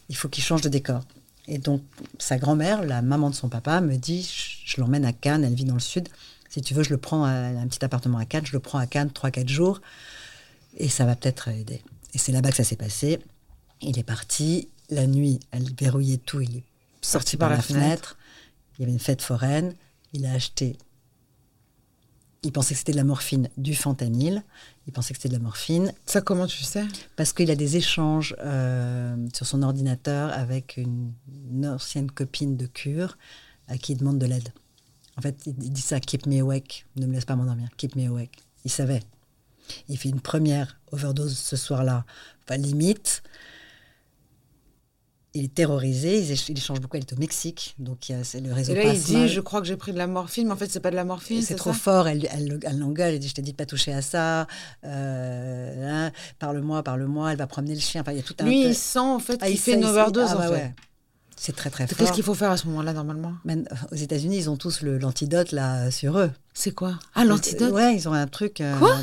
[0.10, 1.04] Il faut qu'il change de décor.
[1.48, 1.82] Et donc
[2.20, 4.30] sa grand-mère, la maman de son papa, me dit
[4.66, 5.44] je l'emmène à Cannes.
[5.44, 6.10] Elle vit dans le sud.
[6.50, 8.78] Si tu veux, je le prends à un petit appartement à Cannes, je le prends
[8.78, 9.82] à Cannes 3-4 jours
[10.78, 11.82] et ça va peut-être aider.
[12.14, 13.20] Et c'est là-bas que ça s'est passé.
[13.82, 14.70] Il est parti.
[14.90, 16.42] La nuit, elle verrouillait tout.
[16.42, 16.64] Il est
[17.02, 18.18] sorti par, la, fenêtre.
[18.78, 19.74] Il y avait une fête foraine.
[20.14, 20.78] Il a acheté.
[22.44, 24.44] Il pensait que c'était de la morphine, du fentanyl.
[24.88, 25.94] Il pensait que c'était de la morphine.
[26.06, 26.86] Ça, comment tu sais?
[27.16, 31.14] Parce qu'il a des échanges euh, sur son ordinateur avec une,
[31.50, 33.18] une ancienne copine de cure
[33.68, 34.50] à qui il demande de l'aide.
[35.18, 38.08] En fait, il dit ça, keep me awake, ne me laisse pas m'endormir, keep me
[38.08, 38.38] awake.
[38.66, 39.04] Il savait.
[39.88, 42.06] Il fait une première overdose ce soir-là,
[42.44, 43.24] enfin limite.
[45.36, 48.54] Il est terrorisé, il échange beaucoup, il est au Mexique, donc il y a le
[48.54, 48.74] réseau.
[48.74, 50.72] Et là, il dit, je crois que j'ai pris de la morphine, mais en fait,
[50.72, 51.42] c'est pas de la morphine.
[51.42, 53.94] C'est trop fort, elle, elle, elle l'engueule, elle dit, je t'ai dit de pas toucher
[53.94, 54.46] à ça,
[54.86, 58.02] euh, hein, parle-moi, parle-moi, elle va promener le chien.
[58.02, 58.46] Enfin, il y a tout un.
[58.46, 60.30] Lui, il sent en fait ah, qu'il fait une overdose.
[60.30, 60.72] Ah, en fait.
[61.36, 61.98] C'est très très fort.
[61.98, 63.34] Qu'est-ce qu'il faut faire à ce moment-là normalement
[63.92, 66.32] Aux États-Unis, ils ont tous l'antidote là sur eux.
[66.54, 67.00] C'est quoi?
[67.16, 67.74] Ah l'antidote?
[67.74, 68.62] Ouais, ils ont un truc.
[68.62, 68.98] Euh, quoi?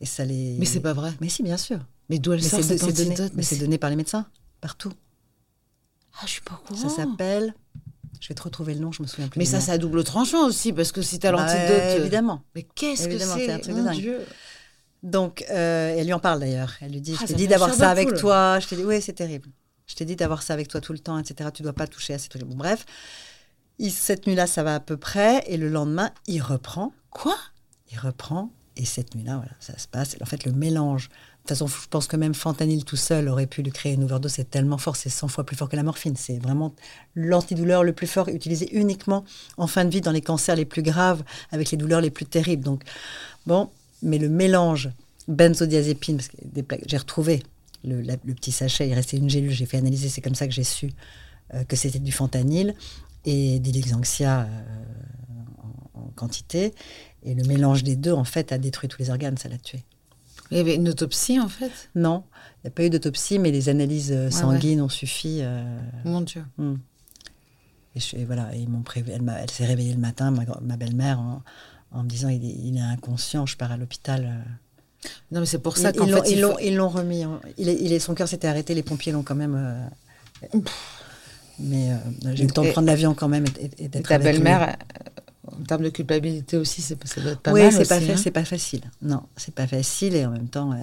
[0.00, 0.56] Et ça les.
[0.58, 1.12] Mais c'est pas vrai.
[1.20, 1.80] Mais si, bien sûr.
[2.08, 4.26] Mais d'où elle sort cette donné, Mais c'est donné par les médecins
[4.60, 4.92] partout.
[6.14, 7.54] Ah, je suis pas au Ça s'appelle.
[8.20, 9.38] Je vais te retrouver le nom, je me souviens plus.
[9.38, 11.70] Mais ça, c'est à double tranchant aussi, parce que si t'as bah, l'antidote.
[11.70, 12.42] Euh, évidemment.
[12.54, 13.94] Mais qu'est-ce que c'est un truc de dingue.
[13.94, 14.20] Dieu.
[15.02, 16.74] Donc, euh, elle lui en parle d'ailleurs.
[16.82, 18.60] Elle lui dit ah, Je t'ai dit d'avoir ça avec toi.
[18.60, 19.48] Je t'ai dit Oui, c'est terrible.
[19.86, 21.50] Je t'ai dit d'avoir ça avec toi tout le temps, etc.
[21.52, 22.44] Tu dois pas toucher à ces trucs.
[22.44, 22.84] Bon, bref,
[23.88, 25.42] cette nuit-là, ça va à peu près.
[25.46, 26.92] Et le lendemain, il reprend.
[27.08, 27.36] Quoi?
[27.90, 28.52] Il reprend.
[28.76, 30.16] Et cette nuit-là, voilà, ça se passe.
[30.20, 31.08] En fait, le mélange.
[31.40, 34.04] De toute façon, je pense que même fentanyl tout seul aurait pu lui créer une
[34.04, 34.32] overdose.
[34.32, 36.14] C'est tellement fort, c'est 100 fois plus fort que la morphine.
[36.16, 36.74] C'est vraiment
[37.14, 39.24] l'antidouleur le plus fort, utilisé uniquement
[39.56, 42.26] en fin de vie dans les cancers les plus graves, avec les douleurs les plus
[42.26, 42.62] terribles.
[42.62, 42.84] Donc,
[43.46, 43.70] bon,
[44.02, 44.90] mais le mélange
[45.28, 46.36] benzodiazépine, parce que
[46.86, 47.42] j'ai retrouvé
[47.84, 50.64] le, petit sachet, il restait une gélule, j'ai fait analyser, c'est comme ça que j'ai
[50.64, 50.92] su
[51.54, 52.74] euh, que c'était du fentanyl
[53.24, 54.46] et d'Ilixanxia euh,
[55.94, 56.74] en, quantité.
[57.22, 59.84] Et le mélange des deux, en fait, a détruit tous les organes, ça l'a tué.
[60.50, 61.90] Il y avait une autopsie, en fait?
[61.94, 62.24] Non,
[62.56, 65.42] il n'y a pas eu d'autopsie, mais les analyses euh, sanguines ont suffi.
[66.04, 66.44] Mon Dieu.
[66.58, 66.76] Hmm.
[67.96, 69.10] Et, voilà, ils m'ont prévu.
[69.12, 71.20] Elle, elle s'est réveillée le matin, ma, belle-mère,
[71.90, 74.44] en, me disant il est, il est, inconscient, je pars à l'hôpital.
[75.32, 76.30] Non, mais c'est pour ça qu'en fait.
[76.30, 77.24] Ils l'ont remis.
[77.56, 79.54] Il est, il est, son cœur s'était arrêté, les pompiers l'ont quand même.
[79.56, 80.58] Euh,
[81.58, 81.96] mais euh,
[82.34, 83.44] j'ai eu le temps de prendre l'avion quand même
[83.78, 84.76] et, d'être Ta belle-mère,
[85.58, 87.62] en termes de culpabilité aussi, ça doit être pas mal.
[87.62, 88.30] Oui, c'est pas, hein.
[88.32, 88.82] pas facile.
[89.02, 90.14] Non, c'est pas facile.
[90.14, 90.74] Et en même temps,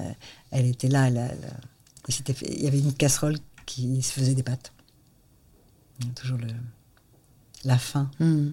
[0.51, 1.09] elle, était là.
[1.09, 4.72] il y avait une casserole qui se faisait des pâtes.
[6.15, 6.47] Toujours le,
[7.65, 8.09] la faim.
[8.20, 8.49] Hmm.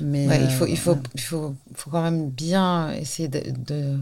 [0.00, 3.98] Mais il, faut, il, faut, il faut, faut, quand même bien essayer de,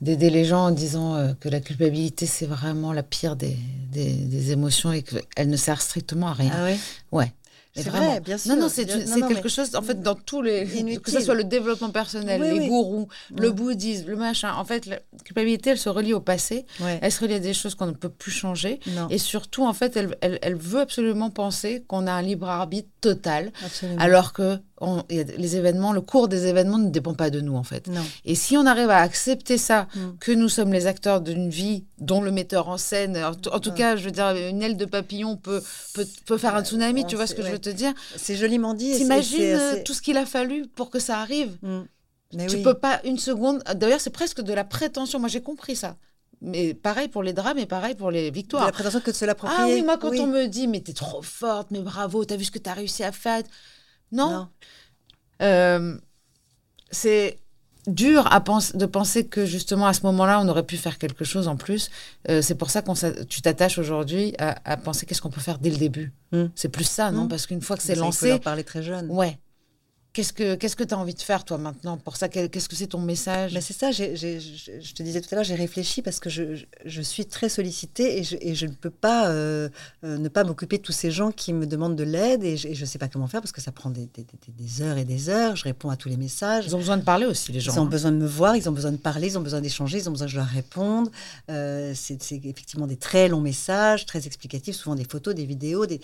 [0.00, 3.56] d'aider les gens en disant euh, que la culpabilité, c'est vraiment la pire des,
[3.90, 6.52] des, des émotions et qu'elle ne sert strictement à rien.
[6.54, 6.78] Ah ouais?
[7.12, 7.32] Ouais.
[7.76, 8.54] C'est vrai, bien sûr.
[8.54, 10.66] Non, non, c'est quelque chose, en fait, dans tous les.
[11.02, 14.52] Que ce soit le développement personnel, les gourous, le bouddhisme, le machin.
[14.54, 16.66] En fait, la culpabilité, elle se relie au passé.
[17.00, 18.80] Elle se relie à des choses qu'on ne peut plus changer?
[19.10, 22.88] Et surtout, en fait, elle, elle, elle veut absolument penser qu'on a un libre arbitre
[23.04, 23.52] total.
[23.62, 24.00] Absolument.
[24.00, 24.58] Alors que
[25.10, 27.88] les événements, le cours des événements ne dépend pas de nous en fait.
[28.24, 30.00] Et si on arrive à accepter ça, mm.
[30.20, 33.96] que nous sommes les acteurs d'une vie dont le metteur en scène, en, tout cas,
[33.96, 35.62] je veux dire, une aile de papillon peut,
[36.26, 37.92] peut, faire un tsunami, tu vois ce que je veux te dire?
[38.16, 38.96] C'est joliment dit.
[38.96, 41.56] T'imagines euh, tout ce qu'il a fallu pour que ça arrive?
[41.62, 41.82] Mm.
[42.34, 43.62] Mais Tu peux pas une seconde.
[43.74, 45.20] D'ailleurs, c'est presque de la prétention.
[45.20, 45.96] Moi, j'ai compris ça.
[46.44, 48.66] Mais pareil pour les drames et pareil pour les victoires.
[48.66, 49.60] la prétention que de se l'approprier.
[49.60, 52.44] Ah oui, moi, quand on me dit, mais t'es trop forte, mais bravo, t'as vu
[52.44, 53.42] ce que t'as réussi à faire?
[54.12, 54.48] Non.
[55.42, 55.96] Euh,
[56.90, 57.38] c'est
[57.86, 61.48] dur à de penser que justement à ce moment-là, on aurait pu faire quelque chose
[61.48, 61.90] en plus.
[62.28, 65.70] Euh, c'est pour ça que tu t'attaches aujourd'hui à, penser qu'est-ce qu'on peut faire dès
[65.70, 66.12] le début.
[66.32, 66.46] Hmm.
[66.54, 67.24] C'est plus ça, non?
[67.24, 67.28] Hmm.
[67.28, 68.28] Parce qu'une fois que c'est lancé.
[68.28, 69.10] Il faut parler très jeune.
[69.10, 69.38] Ouais.
[70.14, 72.28] Qu'est-ce que qu'est-ce que tu as envie de faire toi maintenant pour ça?
[72.28, 73.52] Qu'est-ce que c'est ton message?
[73.52, 73.90] Mais c'est ça.
[73.90, 78.20] je te disais tout à l'heure, j'ai réfléchi parce que je, je, suis très sollicitée
[78.20, 79.68] et je, et je ne peux pas euh,
[80.04, 82.68] euh, ne pas m'occuper de tous ces gens qui me demandent de l'aide et je
[82.68, 84.24] ne sais pas comment faire parce que ça prend des, des,
[84.56, 85.56] des, heures et des heures.
[85.56, 86.66] Je réponds à tous les messages.
[86.68, 87.72] Ils ont besoin de parler aussi les gens.
[87.72, 87.86] Ils ont hein.
[87.86, 90.12] besoin de me voir, ils ont besoin de parler, ils ont besoin d'échanger, ils ont
[90.12, 91.10] besoin que je leur réponde.
[91.50, 96.00] Euh, c'est effectivement des très longs messages, très explicatifs, souvent des photos, des vidéos, des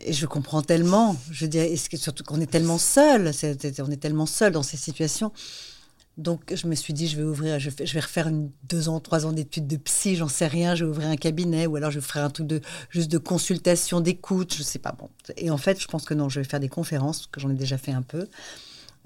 [0.00, 1.16] et je comprends tellement.
[1.30, 3.30] Je dis, surtout qu'on est tellement seul,
[3.78, 5.32] on est tellement seul dans ces situations.
[6.16, 8.30] Donc, je me suis dit, je vais ouvrir, je vais, refaire
[8.68, 10.76] deux ans, trois ans d'études de psy, j'en sais rien.
[10.76, 14.00] Je vais ouvrir un cabinet ou alors je ferai un truc de juste de consultation,
[14.00, 14.92] d'écoute, je sais pas.
[14.92, 15.10] Bon.
[15.36, 17.54] Et en fait, je pense que non, je vais faire des conférences, que j'en ai
[17.54, 18.28] déjà fait un peu,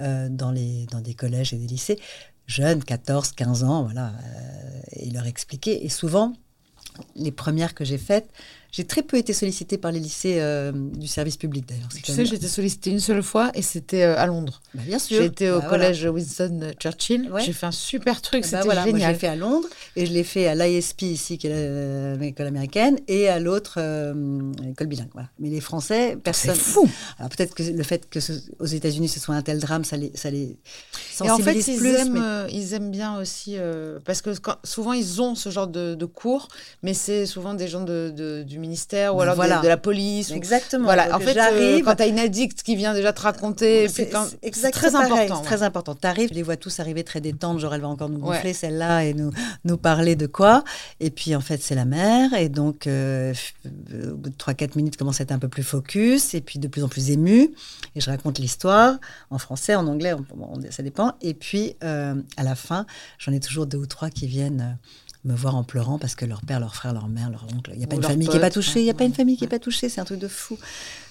[0.01, 1.99] euh, dans, les, dans des collèges et des lycées,
[2.47, 5.87] jeunes, 14, 15 ans, voilà, euh, et leur expliquer.
[5.87, 6.35] Et souvent,
[7.17, 8.31] les premières que j'ai faites,
[8.71, 11.89] j'ai très peu été sollicitée par les lycées euh, du service public d'ailleurs.
[11.89, 14.61] Tu sais, j'ai été sollicitée une seule fois et c'était euh, à Londres.
[14.75, 15.17] Bah, bien sûr.
[15.17, 17.31] J'ai été au bah, collège Winston Churchill.
[17.39, 19.01] J'ai fait un super truc, bah, c'était voilà, génial.
[19.01, 22.47] je l'ai fait à Londres et je l'ai fait à l'ISP ici, qui est l'école
[22.47, 25.09] américaine, et à l'autre euh, école bilingue.
[25.15, 25.31] Voilà.
[25.39, 26.55] Mais les Français, ah, personne.
[26.55, 26.87] C'est fou.
[27.19, 28.19] Alors peut-être que le fait que
[28.59, 30.59] aux États-Unis ce soit un tel drame, ça les, ça les
[31.25, 33.57] et en fait, ils aiment, ils aiment bien aussi
[34.05, 34.31] parce que
[34.63, 36.49] souvent ils ont ce genre de, cours,
[36.83, 40.31] mais c'est souvent des gens de, du ministère ou alors de, la police.
[40.31, 40.85] Exactement.
[40.85, 41.15] Voilà.
[41.17, 44.11] en fait, euh, quand tu as une addict qui vient déjà te raconter, c'est
[44.71, 45.43] très important.
[45.43, 45.95] très important.
[45.95, 48.53] Tu arrives, je les vois tous arriver très détentes, genre elle va encore nous gonfler
[48.53, 49.31] celle-là et nous,
[49.65, 50.65] nous parler de quoi.
[51.01, 52.35] Et puis en fait, c'est la mère.
[52.35, 53.33] Et donc, euh,
[54.13, 56.69] au bout de 3-4 minutes, commence à être un peu plus focus et puis de
[56.69, 57.55] plus en plus ému.
[57.95, 58.99] Et je raconte l'histoire
[59.31, 60.15] en français, en anglais,
[60.71, 61.15] ça dépend.
[61.21, 62.87] Et puis, euh, à la fin,
[63.19, 64.79] j'en ai toujours deux ou trois qui viennent
[65.29, 67.79] me voir en pleurant parce que leur père, leur frère, leur mère, leur oncle, il
[67.79, 69.37] n'y a pas une famille qui n'est pas touchée, il n'y a pas une famille
[69.37, 70.59] qui n'est pas touchée, c'est un truc de fou.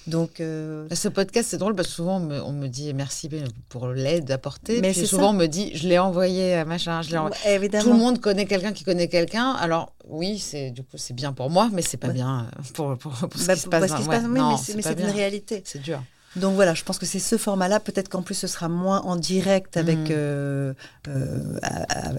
[0.08, 3.30] Donc, euh, Ce podcast, c'est drôle parce que souvent, on me, dit merci
[3.70, 4.82] pour l'aide apportée.
[4.82, 7.70] Mais souvent, on me dit, je l'ai envoyé à machin, je l'ai envoyé.
[7.80, 9.52] Tout le monde connaît quelqu'un qui connaît quelqu'un.
[9.52, 13.12] Alors, oui, c'est du coup, c'est bien pour moi, mais c'est pas bien pour, pour,
[13.14, 13.92] pour, ce bah, qui se passe.
[14.30, 15.62] mais c'est une réalité.
[15.66, 16.02] C'est dur.
[16.38, 17.80] Donc voilà, je pense que c'est ce format-là.
[17.80, 20.08] Peut-être qu'en plus, ce sera moins en direct avec, mm.
[20.12, 20.74] euh,
[21.08, 21.60] euh,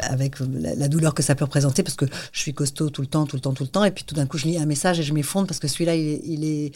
[0.00, 3.26] avec la, douleur que ça peut représenter, parce que je suis costaud tout le temps,
[3.26, 3.84] tout le temps, tout le temps.
[3.84, 5.94] Et puis tout d'un coup, je lis un message et je m'effondre parce que celui-là,
[5.94, 6.72] il, est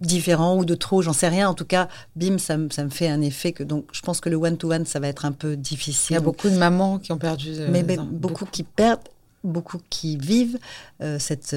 [0.00, 1.48] différent ou de trop, j'en sais rien.
[1.48, 4.36] En tout cas, bim, ça, me fait un effet que donc je pense que le
[4.36, 6.14] one-to-one, ça va être un peu difficile.
[6.14, 7.52] Il y a beaucoup de mamans qui ont perdu.
[7.54, 9.00] Euh, mais, beaucoup, qui perdent
[9.42, 10.58] beaucoup qui vivent
[11.18, 11.54] cette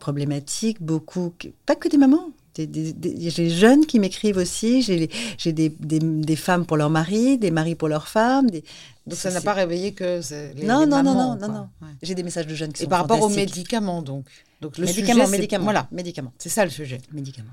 [0.00, 1.32] problématique, beaucoup,
[1.64, 6.76] pas que des mamans, j'ai des, jeunes qui m'écrivent aussi, j'ai des, des, femmes pour
[6.76, 8.50] leur mari, des maris pour leurs femmes.
[8.50, 8.64] Des...
[9.06, 10.20] Donc ça n'a pas réveillé que
[10.54, 11.68] les, non, non, non, non, non, non,
[12.02, 14.26] J'ai des messages de jeunes qui Et sont par rapport aux médicaments, donc.
[14.60, 16.32] Donc le médicaments, sujet, médicaments, voilà, médicaments.
[16.38, 17.00] C'est ça le sujet.
[17.12, 17.52] Médicaments.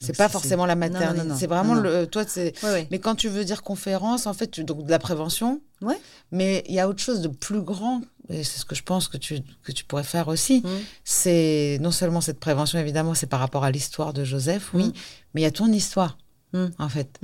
[0.00, 1.34] C'est pas forcément la maternité.
[1.36, 2.06] C'est vraiment le.
[2.06, 2.54] Toi, c'est.
[2.90, 5.60] Mais quand tu veux dire conférence, en fait, donc de la prévention.
[5.82, 5.98] Ouais.
[6.30, 9.08] Mais il y a autre chose de plus grand et c'est ce que je pense
[9.08, 10.68] que tu, que tu pourrais faire aussi, mmh.
[11.04, 14.92] c'est non seulement cette prévention, évidemment, c'est par rapport à l'histoire de Joseph, oui, mmh.
[15.34, 16.16] mais il y a ton histoire,
[16.52, 16.66] mmh.
[16.78, 17.18] en fait,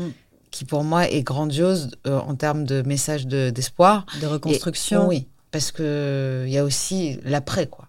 [0.51, 4.07] qui pour moi est grandiose euh, en termes de message d'espoir.
[4.21, 5.07] de reconstruction.
[5.07, 7.89] oui, parce qu'il y a aussi l'après, quoi.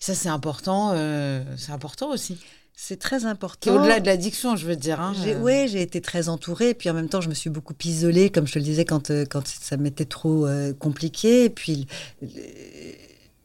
[0.00, 2.38] Ça, c'est important, euh, c'est important aussi.
[2.80, 3.74] C'est très important.
[3.74, 5.00] Au-delà de l'addiction, je veux dire.
[5.00, 6.74] Hein, Oui, j'ai été très entourée.
[6.74, 9.10] Puis en même temps, je me suis beaucoup isolée, comme je te le disais, quand,
[9.28, 10.46] quand ça m'était trop
[10.78, 11.46] compliqué.
[11.46, 11.88] Et puis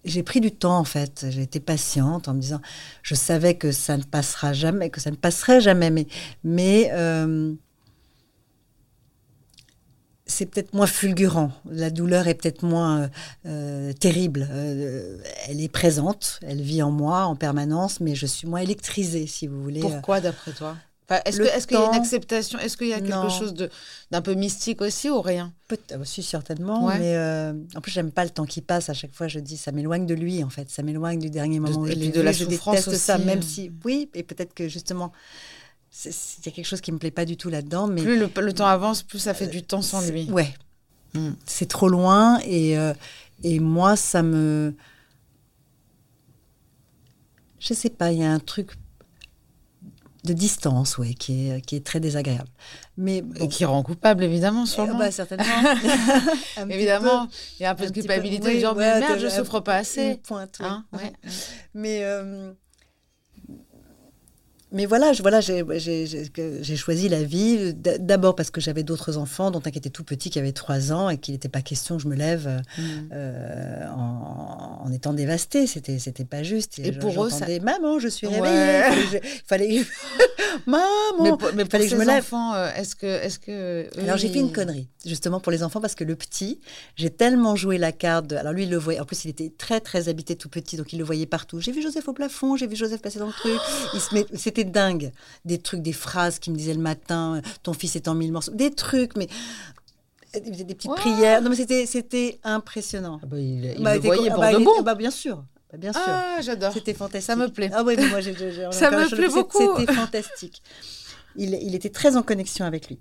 [0.05, 1.25] j'ai pris du temps en fait.
[1.29, 2.61] J'ai été patiente en me disant,
[3.01, 6.07] je savais que ça ne passera jamais, que ça ne passerait jamais, mais,
[6.43, 7.53] mais euh,
[10.25, 11.51] c'est peut-être moins fulgurant.
[11.69, 13.09] La douleur est peut-être moins
[13.45, 14.47] euh, terrible.
[14.49, 15.17] Euh,
[15.47, 19.47] elle est présente, elle vit en moi en permanence, mais je suis moins électrisée, si
[19.47, 19.81] vous voulez.
[19.81, 20.75] Pourquoi, d'après toi?
[21.25, 22.57] Est-ce qu'il y a une acceptation?
[22.59, 23.53] Est-ce qu'il y a quelque chose
[24.11, 25.53] d'un peu mystique aussi ou rien?
[25.67, 26.87] Peut-être, aussi certainement.
[26.87, 28.89] Mais euh, en plus, j'aime pas le temps qui passe.
[28.89, 30.69] À chaque fois, je dis, ça m'éloigne de lui, en fait.
[30.69, 31.85] Ça m'éloigne du dernier moment.
[31.85, 35.11] et de la je souffrance déteste ça, même si, oui, et peut-être que justement,
[36.05, 37.87] il y a quelque chose qui me plaît pas du tout là-dedans.
[37.87, 40.29] Mais plus le, temps avance, plus ça fait du temps sans lui.
[40.31, 40.53] Ouais,
[41.13, 41.31] hmm.
[41.45, 42.93] c'est trop loin et euh,
[43.43, 44.73] et moi, ça me,
[47.59, 48.71] je sais pas, il y a un truc
[50.23, 52.47] de distance, oui, qui est, qui est très désagréable.
[52.95, 54.97] Mais Et qui rend coupable, évidemment, sûrement.
[54.97, 55.43] bah, certainement.
[56.69, 57.27] évidemment,
[57.59, 60.17] il y a un peu de culpabilité, genre, mais merde, je souffre pas assez.
[60.23, 60.85] Pointe, hein,
[61.73, 61.99] Mais...
[62.03, 62.53] Euh,
[64.73, 69.61] mais voilà, je, voilà j'ai choisi la vie d'abord parce que j'avais d'autres enfants, dont
[69.63, 72.03] un qui était tout petit, qui avait trois ans, et qu'il n'était pas question que
[72.03, 73.09] je me lève euh, mm.
[73.13, 75.67] euh, en, étant dévastée.
[75.67, 76.79] C'était, c'était pas juste.
[76.79, 77.45] Et, pour eux, ça...
[77.61, 78.81] maman, je suis réveillée.
[79.13, 79.81] Il fallait,
[80.65, 82.23] maman, mais, fallait que je me lève.
[82.23, 85.81] Enfants, euh, est-ce que, est-ce que Alors j'ai fait une connerie justement pour les enfants
[85.81, 86.61] parce que le petit,
[86.95, 88.31] j'ai tellement joué la carte.
[88.33, 88.99] alors lui, il le voyait.
[88.99, 91.59] En plus, il était très très habité tout petit, donc il le voyait partout.
[91.59, 93.59] J'ai vu Joseph au plafond, j'ai vu Joseph passer dans le truc.
[93.93, 95.11] Il met, c'était dingue.
[95.45, 98.53] Des trucs, des phrases qu'il me disait le matin, ton fils est en mille morceaux.
[98.53, 99.27] Des trucs, mais
[100.39, 101.41] des petites prières.
[101.41, 103.19] Non, mais c'était, c'était impressionnant.
[103.21, 104.81] Ah bah, il, bah, le voyait pour bah, de bon.
[104.81, 105.43] Bah, bien sûr.
[105.73, 106.01] Bah, bien sûr.
[106.05, 106.71] Ah, j'adore.
[106.71, 107.25] C'était fantastique.
[107.25, 107.71] Ça me plaît.
[107.73, 108.33] Ah oui, mais moi, j'ai,
[108.71, 109.77] ça me plaît beaucoup.
[109.79, 110.61] C'était fantastique.
[111.35, 112.99] Il, il, était très en connexion avec lui.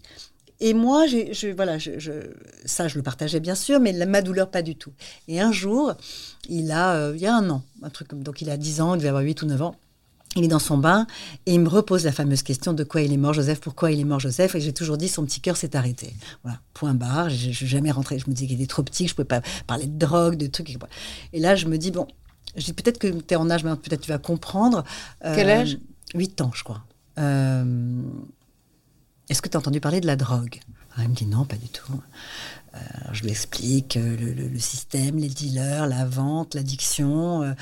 [0.58, 1.90] Et moi, je, voilà, je,
[2.64, 4.92] ça, je le partageais bien sûr, mais ma douleur, pas du tout.
[5.28, 5.92] Et un jour,
[6.48, 8.94] il a, euh, il y a un an, un truc donc il a 10 ans,
[8.94, 9.74] il devait avoir 8 ou 9 ans,
[10.36, 11.06] il est dans son bain
[11.46, 14.00] et il me repose la fameuse question de quoi il est mort Joseph, pourquoi il
[14.00, 14.54] est mort Joseph.
[14.54, 16.14] Et j'ai toujours dit son petit cœur s'est arrêté.
[16.42, 17.28] Voilà, point barre.
[17.28, 18.18] Je suis jamais rentré.
[18.18, 20.46] Je me disais qu'il était trop petit, que je pouvais pas parler de drogue, de
[20.46, 20.78] trucs.
[21.32, 22.06] Et là, je me dis bon,
[22.56, 24.84] je dis peut-être que tu es en âge, mais peut-être tu vas comprendre.
[25.22, 25.78] Quel âge?
[26.14, 26.82] 8 ans, je crois.
[27.18, 28.02] Euh,
[29.28, 30.60] est-ce que tu as entendu parler de la drogue?
[30.98, 32.00] Il me dit non, pas du tout.
[32.74, 32.78] Euh,
[33.12, 37.54] je lui explique euh, le, système, les dealers, la vente, l'addiction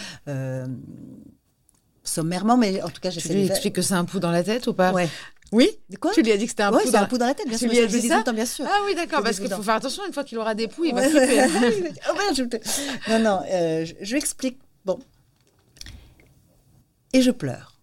[2.03, 4.43] sommairement, mais en tout cas, j'essaie Tu lui expliques que c'est un pouls dans la
[4.43, 4.93] tête ou pas?
[4.93, 5.09] Ouais.
[5.53, 5.69] Oui?
[6.01, 6.13] Quoi?
[6.13, 6.99] Tu lui as dit que c'était un, ouais, pouls, dans...
[6.99, 7.69] un pouls dans la tête, bien sûr.
[7.69, 8.23] Tu lui as dit ça?
[8.33, 8.65] bien sûr.
[8.69, 10.95] Ah oui, d'accord, parce qu'il faut faire attention, une fois qu'il aura des poux, il
[10.95, 11.43] va flipper.
[13.09, 14.59] non, non, euh, je, je lui explique.
[14.85, 14.99] Bon.
[17.13, 17.79] Et je pleure.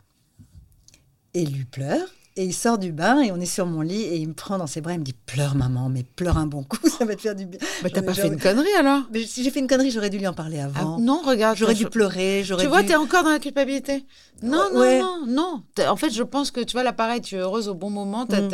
[1.34, 2.08] Et lui pleure.
[2.40, 4.60] Et il sort du bain et on est sur mon lit et il me prend
[4.60, 4.94] dans ses bras.
[4.94, 7.48] Il me dit Pleure, maman, mais pleure un bon coup, ça va te faire du
[7.48, 7.60] bien.
[7.84, 9.02] Mais t'as pas fait une connerie alors?
[9.12, 10.98] Mais Si j'ai fait une connerie, j'aurais dû lui en parler avant.
[10.98, 11.58] Ah, non, regarde.
[11.58, 12.44] J'aurais dû pleurer.
[12.46, 14.06] Tu vois, t'es encore dans la culpabilité?
[14.44, 15.88] Non, non, non, non.
[15.88, 18.26] En fait, je pense que tu vois, là, pareil, tu es heureuse au bon moment.
[18.26, 18.50] Mm.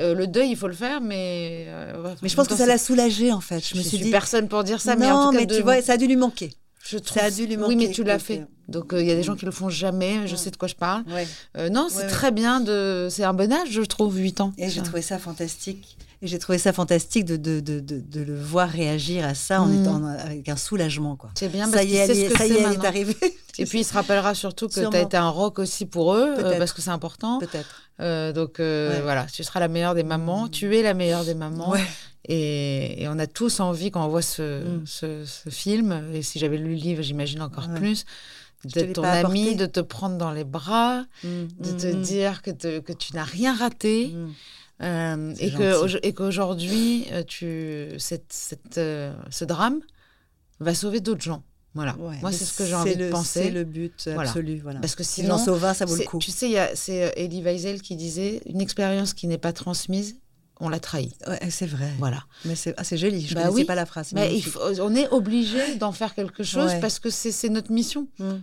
[0.00, 1.66] Euh, le deuil, il faut le faire, mais.
[1.68, 3.60] Euh, mais je pense que ça l'a soulagé en fait.
[3.60, 4.10] Je, me suis, suis dit...
[4.10, 5.38] personne pour dire ça, mais en tout cas.
[5.40, 6.50] mais tu vois, ça a dû lui manquer.
[6.84, 7.18] Je trouve...
[7.18, 7.74] Ça a dû lui manquer.
[7.74, 8.46] Oui, mais tu l'as fait.
[8.68, 10.26] Donc euh, il y a des gens qui le font jamais.
[10.26, 11.04] Je sais de quoi je parle.
[11.56, 12.60] Euh, non, c'est très bien.
[12.60, 13.08] De...
[13.10, 14.52] C'est un bon âge, je trouve, 8 ans.
[14.58, 15.96] Et j'ai trouvé ça fantastique.
[16.24, 19.66] Et j'ai trouvé ça fantastique de, de, de, de, le voir réagir à ça en
[19.66, 19.80] mm.
[19.80, 21.16] étant avec un soulagement.
[21.16, 21.30] Quoi.
[21.34, 23.16] C'est bien, ça y est, que ça y est, elle est arrivée.
[23.58, 26.34] Et puis il se rappellera surtout que tu as été un rock aussi pour eux,
[26.38, 27.40] euh, parce que c'est important.
[27.40, 27.81] Peut-être.
[28.32, 30.48] Donc voilà, tu seras la meilleure des mamans.
[30.48, 31.74] Tu es la meilleure des mamans.
[32.28, 34.86] Et, on a tous envie, quand on voit ce, mm.
[34.86, 38.04] ce, film, et si j'avais lu le livre, j'imagine encore plus,
[38.64, 41.46] d'être ton ami, de te prendre dans les bras, mm.
[41.58, 44.14] de te dire que, que tu n'as rien raté.
[44.82, 49.80] Euh, et, que, et qu'aujourd'hui, euh, tu, cette, cette, euh, ce drame
[50.58, 51.44] va sauver d'autres gens.
[51.74, 51.96] Voilà.
[52.20, 53.44] Moi, c'est ce que j'ai envie de penser.
[53.44, 54.60] C'est le but absolu.
[54.62, 54.80] Voilà.
[54.80, 56.18] Parce que sinon, si ça vaut le coup.
[56.18, 60.16] Tu sais, c'est Elie Wiesel qui disait une expérience qui n'est pas transmise
[60.62, 61.12] on l'a trahi.
[61.50, 61.90] c'est vrai.
[61.98, 62.22] Voilà.
[62.44, 64.12] Mais c'est ah, joli, je ne bah pas la phrase.
[64.12, 64.40] Mais
[64.80, 68.06] on est obligé d'en faire quelque chose parce que c'est notre mission.
[68.18, 68.34] Mm.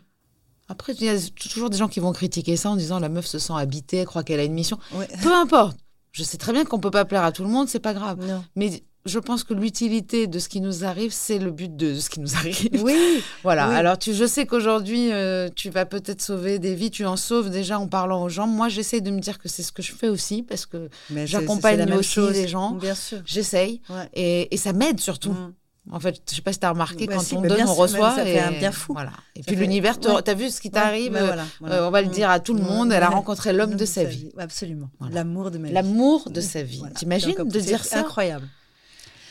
[0.68, 3.26] Après, il y a toujours des gens qui vont critiquer ça en disant la meuf
[3.26, 4.78] se sent habitée, elle croit qu'elle a une mission.
[5.24, 5.78] Peu importe.
[6.12, 8.20] Je sais très bien qu'on peut pas plaire à tout le monde, c'est pas grave.
[8.56, 12.10] Mais je pense que l'utilité de ce qui nous arrive, c'est le but de, ce
[12.10, 12.82] qui nous arrive.
[12.82, 13.22] Oui.
[13.44, 13.68] voilà.
[13.68, 16.92] Alors, tu, je sais qu'aujourd'hui, euh, tu vas peut-être sauver des vies.
[16.92, 18.48] Tu en sauves déjà en parlant aux gens.
[18.48, 20.90] Moi, j'essaie de me dire que c'est ce que je fais aussi parce que
[21.26, 22.72] j'accompagne aussi les gens.
[22.72, 23.20] Bien sûr.
[23.26, 23.82] J'essaye.
[24.14, 25.32] Et, ça m'aide surtout.
[25.32, 25.54] Mm.
[25.92, 28.14] En fait, je sais pas si tu as remarqué, bah quand on donne, on reçoit.
[28.14, 28.94] Ça fait un bien fou.
[28.94, 29.14] Voilà.
[29.36, 32.12] Et puis l'univers, tu as vu ce qui t'arrive euh, On va le mm.
[32.12, 32.92] dire à tout le monde.
[32.92, 34.32] Elle a rencontré l'homme de sa vie.
[34.38, 34.90] Absolument.
[35.12, 35.74] L'amour de ma vie.
[35.74, 36.84] L'amour de sa vie.
[36.96, 38.00] T'imagines de dire ça?
[38.00, 38.48] Incroyable.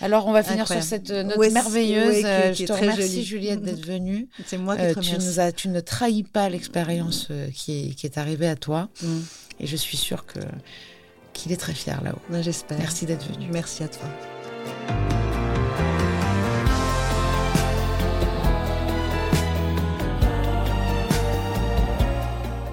[0.00, 2.22] Alors, on va finir sur cette note merveilleuse.
[2.54, 4.28] je te remercie, Juliette, d'être venue.
[4.46, 5.10] C'est moi qui te remercie.
[5.10, 8.88] Tu, nous as, tu ne trahis pas l'expérience qui, est, qui est arrivée à toi.
[9.02, 9.18] Mm.
[9.60, 10.38] Et je suis sûre que
[11.38, 12.42] qu'il est très fier là-haut.
[12.42, 12.78] J'espère.
[12.78, 13.48] Merci d'être venu.
[13.52, 14.08] Merci à toi.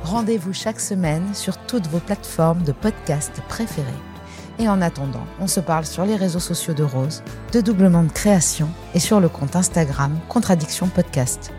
[0.03, 4.14] Rendez-vous chaque semaine sur toutes vos plateformes de podcast préférées.
[4.59, 8.11] Et en attendant, on se parle sur les réseaux sociaux de Rose, de Doublement de
[8.11, 11.51] Création et sur le compte Instagram Contradiction Podcast.